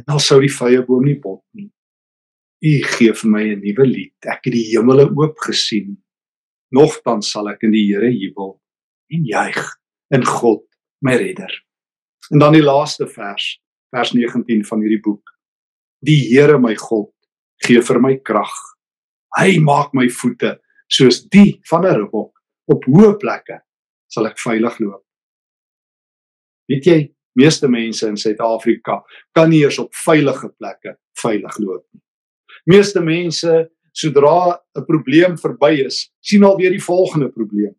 En 0.00 0.14
al 0.16 0.22
sou 0.24 0.40
die 0.40 0.52
vrye 0.52 0.80
boom 0.86 1.04
nie 1.04 1.18
bot 1.20 1.42
nie. 1.56 1.68
U 2.60 2.72
gee 2.94 3.12
vir 3.16 3.30
my 3.32 3.42
'n 3.52 3.60
nuwe 3.60 3.86
lied. 3.86 4.16
Ek 4.24 4.44
het 4.44 4.52
die 4.52 4.68
hemele 4.72 5.08
oop 5.08 5.36
gesien. 5.44 5.96
Nogtans 6.72 7.30
sal 7.30 7.48
ek 7.48 7.62
in 7.62 7.72
die 7.72 7.86
Here 7.88 8.08
jubel 8.08 8.60
en 9.10 9.24
juig 9.24 9.60
in 10.14 10.24
God, 10.24 10.64
my 11.02 11.16
redder. 11.16 11.50
En 12.30 12.38
dan 12.38 12.52
die 12.52 12.62
laaste 12.62 13.06
vers, 13.06 13.60
vers 13.90 14.12
19 14.12 14.64
van 14.64 14.80
hierdie 14.80 15.02
boek. 15.02 15.22
Die 16.04 16.30
Here 16.30 16.58
my 16.58 16.74
God 16.74 17.12
gee 17.64 17.80
vir 17.82 18.00
my 18.00 18.16
krag. 18.16 18.52
Hy 19.36 19.58
maak 19.58 19.92
my 19.94 20.08
voete 20.08 20.60
soos 20.90 21.22
die 21.28 21.60
van 21.70 21.86
'n 21.86 21.96
ribbok 21.96 22.32
op 22.66 22.84
hoë 22.84 23.18
plekke 23.18 23.60
sal 24.10 24.26
ek 24.26 24.38
veilig 24.38 24.78
loop. 24.80 25.04
Weet 26.68 26.86
jy, 26.86 27.14
meeste 27.38 27.68
mense 27.68 28.06
in 28.06 28.16
Suid-Afrika 28.16 29.00
kan 29.34 29.50
nie 29.50 29.62
eers 29.62 29.78
op 29.78 29.94
veilige 29.94 30.48
plekke 30.58 30.96
veilig 31.22 31.58
loop 31.58 31.84
nie. 31.92 32.02
Meeste 32.66 33.00
mense 33.00 33.70
sodra 33.92 34.60
'n 34.76 34.84
probleem 34.86 35.36
verby 35.38 35.86
is, 35.86 36.10
sien 36.20 36.44
alweer 36.44 36.70
die 36.70 36.82
volgende 36.82 37.28
probleem. 37.28 37.74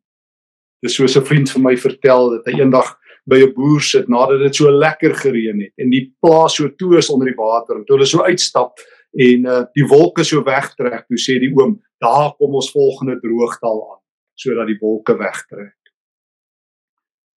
Dis 0.82 0.96
soos 0.96 1.16
'n 1.16 1.26
vriend 1.26 1.50
vir 1.50 1.62
my 1.62 1.76
vertel 1.78 2.30
dat 2.30 2.46
hy 2.46 2.60
eendag 2.60 2.98
by 3.26 3.38
'n 3.44 3.54
boer 3.54 3.82
sit 3.82 4.08
nadat 4.10 4.40
dit 4.40 4.56
so 4.56 4.70
lekker 4.72 5.14
gereën 5.14 5.62
het 5.62 5.74
en 5.78 5.90
die 5.90 6.14
plaas 6.20 6.56
so 6.56 6.70
toe 6.70 6.98
is 6.98 7.10
onder 7.10 7.28
die 7.28 7.38
water 7.38 7.76
en 7.76 7.86
toe 7.86 7.96
hulle 7.96 8.08
so 8.08 8.24
uitstap 8.24 8.80
en 9.12 9.48
uh, 9.48 9.64
die 9.76 9.86
wolke 9.88 10.24
so 10.28 10.44
wegtrek, 10.46 11.06
toe 11.08 11.20
sê 11.20 11.38
die 11.42 11.52
oom, 11.52 11.78
daar 12.02 12.32
kom 12.38 12.56
ons 12.60 12.72
volgende 12.74 13.20
droogtal 13.24 13.82
aan 13.90 14.00
sodat 14.42 14.72
die 14.72 14.80
wolke 14.82 15.14
wegtrek. 15.20 15.78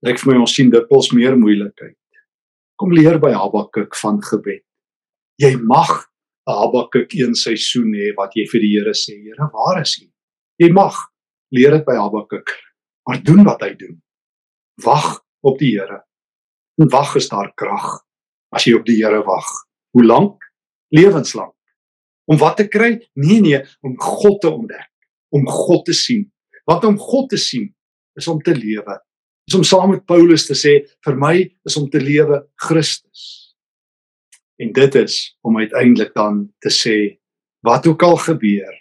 Lyk 0.06 0.20
vir 0.22 0.32
my 0.32 0.42
ons 0.44 0.54
sien 0.54 0.70
dikwels 0.74 1.12
meer 1.18 1.38
moeilikheid. 1.38 1.98
Kom 2.78 2.94
leer 2.94 3.18
by 3.22 3.32
Habakuk 3.34 3.96
van 3.98 4.20
gebed. 4.26 4.64
Jy 5.42 5.56
mag 5.62 5.92
Habakuk 6.50 7.14
een 7.18 7.34
seisoen 7.38 7.94
hê 7.98 8.12
wat 8.18 8.36
jy 8.38 8.48
vir 8.50 8.64
die 8.64 8.72
Here 8.76 8.94
sê, 8.98 9.16
Here, 9.22 9.50
waar 9.54 9.82
is 9.82 9.96
U? 10.02 10.08
Jy 10.62 10.72
mag 10.74 10.98
leer 11.54 11.78
dit 11.78 11.86
by 11.86 11.98
Habakuk, 11.98 12.54
maar 13.08 13.22
doen 13.26 13.44
wat 13.48 13.62
hy 13.66 13.74
doen. 13.78 13.98
Wag 14.86 15.22
op 15.46 15.58
die 15.62 15.76
Here. 15.78 16.02
En 16.82 16.90
wag 16.90 17.16
is 17.18 17.30
daar 17.30 17.52
krag 17.58 18.02
as 18.54 18.66
jy 18.68 18.76
op 18.78 18.86
die 18.86 18.98
Here 19.00 19.22
wag. 19.26 19.50
Hoe 19.94 20.06
lank? 20.06 20.42
Lewenslank. 20.94 21.54
Om 22.30 22.40
wat 22.42 22.58
te 22.60 22.68
kry? 22.68 22.96
Nee 23.14 23.42
nee, 23.42 23.62
om 23.82 23.96
God 24.00 24.42
te 24.42 24.50
ontdek, 24.50 24.90
om 25.34 25.48
God 25.48 25.86
te 25.86 25.96
sien. 25.98 26.28
Want 26.70 26.86
om 26.86 27.00
God 27.00 27.30
te 27.30 27.40
sien 27.42 27.70
is 28.20 28.28
om 28.28 28.42
te 28.42 28.56
lewe. 28.56 28.98
Is 29.50 29.58
om 29.58 29.64
saam 29.66 29.90
met 29.96 30.06
Paulus 30.06 30.46
te 30.48 30.56
sê, 30.58 30.82
vir 31.06 31.18
my 31.18 31.36
is 31.68 31.78
om 31.80 31.90
te 31.90 32.00
lewe 32.02 32.44
Christus. 32.62 33.56
En 34.62 34.72
dit 34.76 34.98
is 35.00 35.18
om 35.42 35.58
uiteindelik 35.58 36.14
dan 36.14 36.46
te 36.62 36.70
sê 36.70 36.98
wat 37.66 37.88
ook 37.88 38.04
al 38.04 38.20
gebeur. 38.30 38.76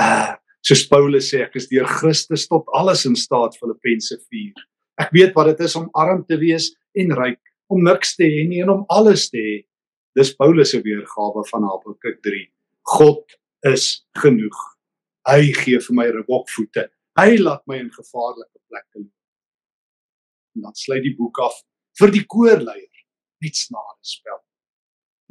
Uh 0.00 0.34
soos 0.66 0.82
Paulus 0.90 1.28
sê, 1.30 1.44
ek 1.44 1.52
is 1.60 1.68
deur 1.70 1.86
Christus 1.86 2.48
tot 2.50 2.66
alles 2.74 3.04
in 3.06 3.14
staat 3.14 3.54
Filippense 3.54 4.16
4. 4.18 4.64
Ek 4.98 5.12
weet 5.14 5.36
wat 5.36 5.52
dit 5.52 5.60
is 5.68 5.76
om 5.78 5.86
arm 5.94 6.24
te 6.26 6.34
wees 6.40 6.72
en 6.98 7.12
ryk, 7.14 7.38
om 7.70 7.84
niks 7.86 8.16
te 8.18 8.26
hê 8.26 8.42
nie 8.50 8.64
en 8.64 8.72
om 8.74 8.82
alles 8.90 9.28
te 9.30 9.38
hê. 9.38 9.56
Dis 10.18 10.32
Paulus 10.34 10.72
se 10.74 10.80
weergawe 10.82 11.44
van 11.52 11.68
Habakuk 11.70 12.18
3. 12.24 12.40
God 12.86 13.36
is 13.66 14.06
genoeg. 14.20 14.56
Hy 15.26 15.52
gee 15.56 15.78
vir 15.82 15.96
my 15.98 16.06
ribokvoete. 16.14 16.86
Hy 17.18 17.38
laat 17.40 17.64
my 17.66 17.80
in 17.80 17.90
gevaarlike 17.90 18.60
plekke 18.68 19.00
loop. 19.00 19.12
En 20.56 20.68
dan 20.68 20.76
sluit 20.78 21.02
die 21.04 21.16
boek 21.16 21.40
af 21.42 21.56
vir 21.98 22.12
die 22.14 22.24
koorleier 22.28 23.02
net 23.42 23.58
snare 23.58 23.98
spel. 24.06 24.38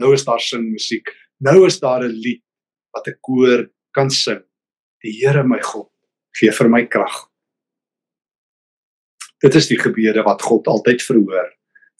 Nou 0.02 0.12
is 0.14 0.26
daar 0.28 0.42
sing 0.44 0.66
musiek. 0.68 1.08
Nou 1.40 1.66
is 1.68 1.80
daar 1.80 2.04
'n 2.04 2.12
lied 2.12 2.44
wat 2.94 3.08
'n 3.08 3.20
koor 3.22 3.70
kan 3.94 4.10
sing. 4.10 4.44
Die 5.02 5.14
Here 5.22 5.44
my 5.44 5.62
God 5.62 5.92
gee 6.40 6.52
vir 6.52 6.70
my 6.70 6.86
krag. 6.86 7.30
Dit 9.42 9.56
is 9.56 9.68
die 9.68 9.80
gebede 9.80 10.24
wat 10.24 10.42
God 10.42 10.68
altyd 10.68 11.02
verhoor. 11.02 11.50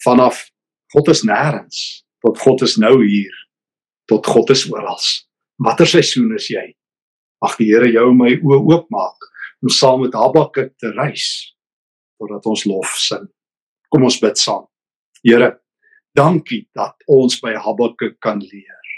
Vanaf 0.04 0.52
God 0.94 1.08
is 1.08 1.24
nêrens 1.24 2.04
tot 2.20 2.40
God 2.40 2.62
is 2.62 2.78
nou 2.78 3.06
hier 3.06 3.34
tot 4.06 4.26
God 4.26 4.50
is 4.50 4.66
oral. 4.72 5.02
Watter 5.64 5.88
seisoen 5.88 6.34
is 6.36 6.50
jy? 6.52 6.66
Mag 7.44 7.56
die 7.60 7.70
Here 7.70 7.88
jou 7.88 8.10
my 8.16 8.34
oë 8.36 8.58
oopmaak 8.74 9.28
om 9.64 9.72
saam 9.72 10.02
met 10.04 10.16
Habakuk 10.18 10.74
te 10.82 10.92
reis 10.96 11.56
totdat 12.20 12.48
ons 12.48 12.66
lof 12.68 12.96
sing. 13.00 13.28
Kom 13.92 14.04
ons 14.08 14.20
bid 14.20 14.40
saam. 14.40 14.66
Here, 15.24 15.54
dankie 16.16 16.66
dat 16.76 16.96
ons 17.12 17.40
by 17.44 17.56
Habakuk 17.60 18.18
kan 18.24 18.42
leer. 18.44 18.92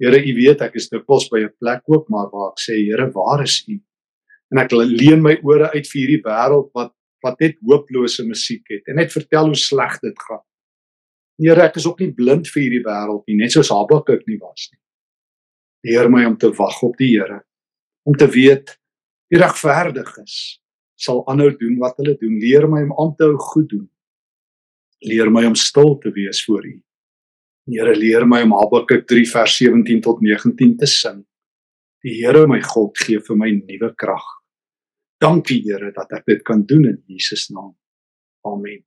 Here, 0.00 0.20
U 0.20 0.32
weet 0.36 0.64
ek 0.64 0.76
is 0.76 0.90
dikwels 0.92 1.30
by 1.32 1.40
'n 1.44 1.54
plek 1.60 1.82
ook 1.88 2.08
maar 2.12 2.28
waar 2.32 2.52
ek 2.52 2.60
sê, 2.60 2.76
Here, 2.76 3.10
waar 3.12 3.42
is 3.42 3.64
U? 3.68 3.80
En 4.52 4.58
ek 4.58 4.72
leen 4.72 5.22
my 5.22 5.38
ore 5.42 5.72
uit 5.72 5.86
vir 5.86 6.00
hierdie 6.00 6.22
wêreld 6.22 6.70
wat 6.74 6.92
wat 7.24 7.40
net 7.40 7.56
hooplose 7.64 8.22
musiek 8.22 8.62
het 8.70 8.86
en 8.86 8.96
net 8.96 9.10
vertel 9.10 9.46
hoe 9.46 9.56
sleg 9.56 9.98
dit 10.00 10.18
gaan. 10.28 10.44
Here, 11.40 11.62
ek 11.62 11.76
is 11.76 11.86
ook 11.86 12.00
nie 12.00 12.12
blind 12.12 12.46
vir 12.46 12.62
hierdie 12.62 12.84
wêreld 12.84 13.24
nie, 13.26 13.36
net 13.36 13.52
soos 13.52 13.72
Habakuk 13.72 14.22
nie 14.28 14.38
was 14.38 14.68
nie. 14.70 14.78
Leer 15.86 16.10
my 16.10 16.24
om 16.26 16.36
te 16.38 16.50
wag 16.58 16.80
op 16.82 16.96
die 16.98 17.12
Here. 17.14 17.42
Om 18.06 18.16
te 18.18 18.26
weet 18.30 18.74
die 19.30 19.38
regverdiges 19.42 20.58
sal 20.96 21.22
aanhou 21.28 21.50
doen 21.60 21.76
wat 21.82 21.98
hulle 22.00 22.16
doen. 22.18 22.38
Leer 22.40 22.66
my 22.70 22.82
om 22.86 22.94
aan 22.96 23.14
te 23.18 23.26
hou 23.28 23.36
goed 23.52 23.68
doen. 23.70 23.86
Leer 25.04 25.30
my 25.30 25.44
om 25.46 25.56
stil 25.58 25.96
te 26.02 26.12
wees 26.14 26.42
voor 26.46 26.64
U. 26.66 26.74
Here 27.66 27.96
leer 27.98 28.26
my 28.26 28.40
om 28.46 28.54
Habakuk 28.56 29.06
3 29.10 29.26
vers 29.32 29.56
17 29.58 30.00
tot 30.04 30.22
19 30.24 30.76
te 30.80 30.88
sing. 30.90 31.22
Die 32.06 32.14
Here 32.20 32.46
my 32.48 32.60
God 32.62 32.96
gee 33.02 33.20
vir 33.20 33.38
my 33.38 33.50
nuwe 33.58 33.92
krag. 33.98 34.26
Dankie 35.22 35.62
Here 35.66 35.92
dat 35.94 36.12
ek 36.16 36.26
dit 36.30 36.44
kan 36.46 36.64
doen 36.66 36.86
in 36.92 37.00
Jesus 37.10 37.48
naam. 37.50 37.74
Amen. 38.46 38.84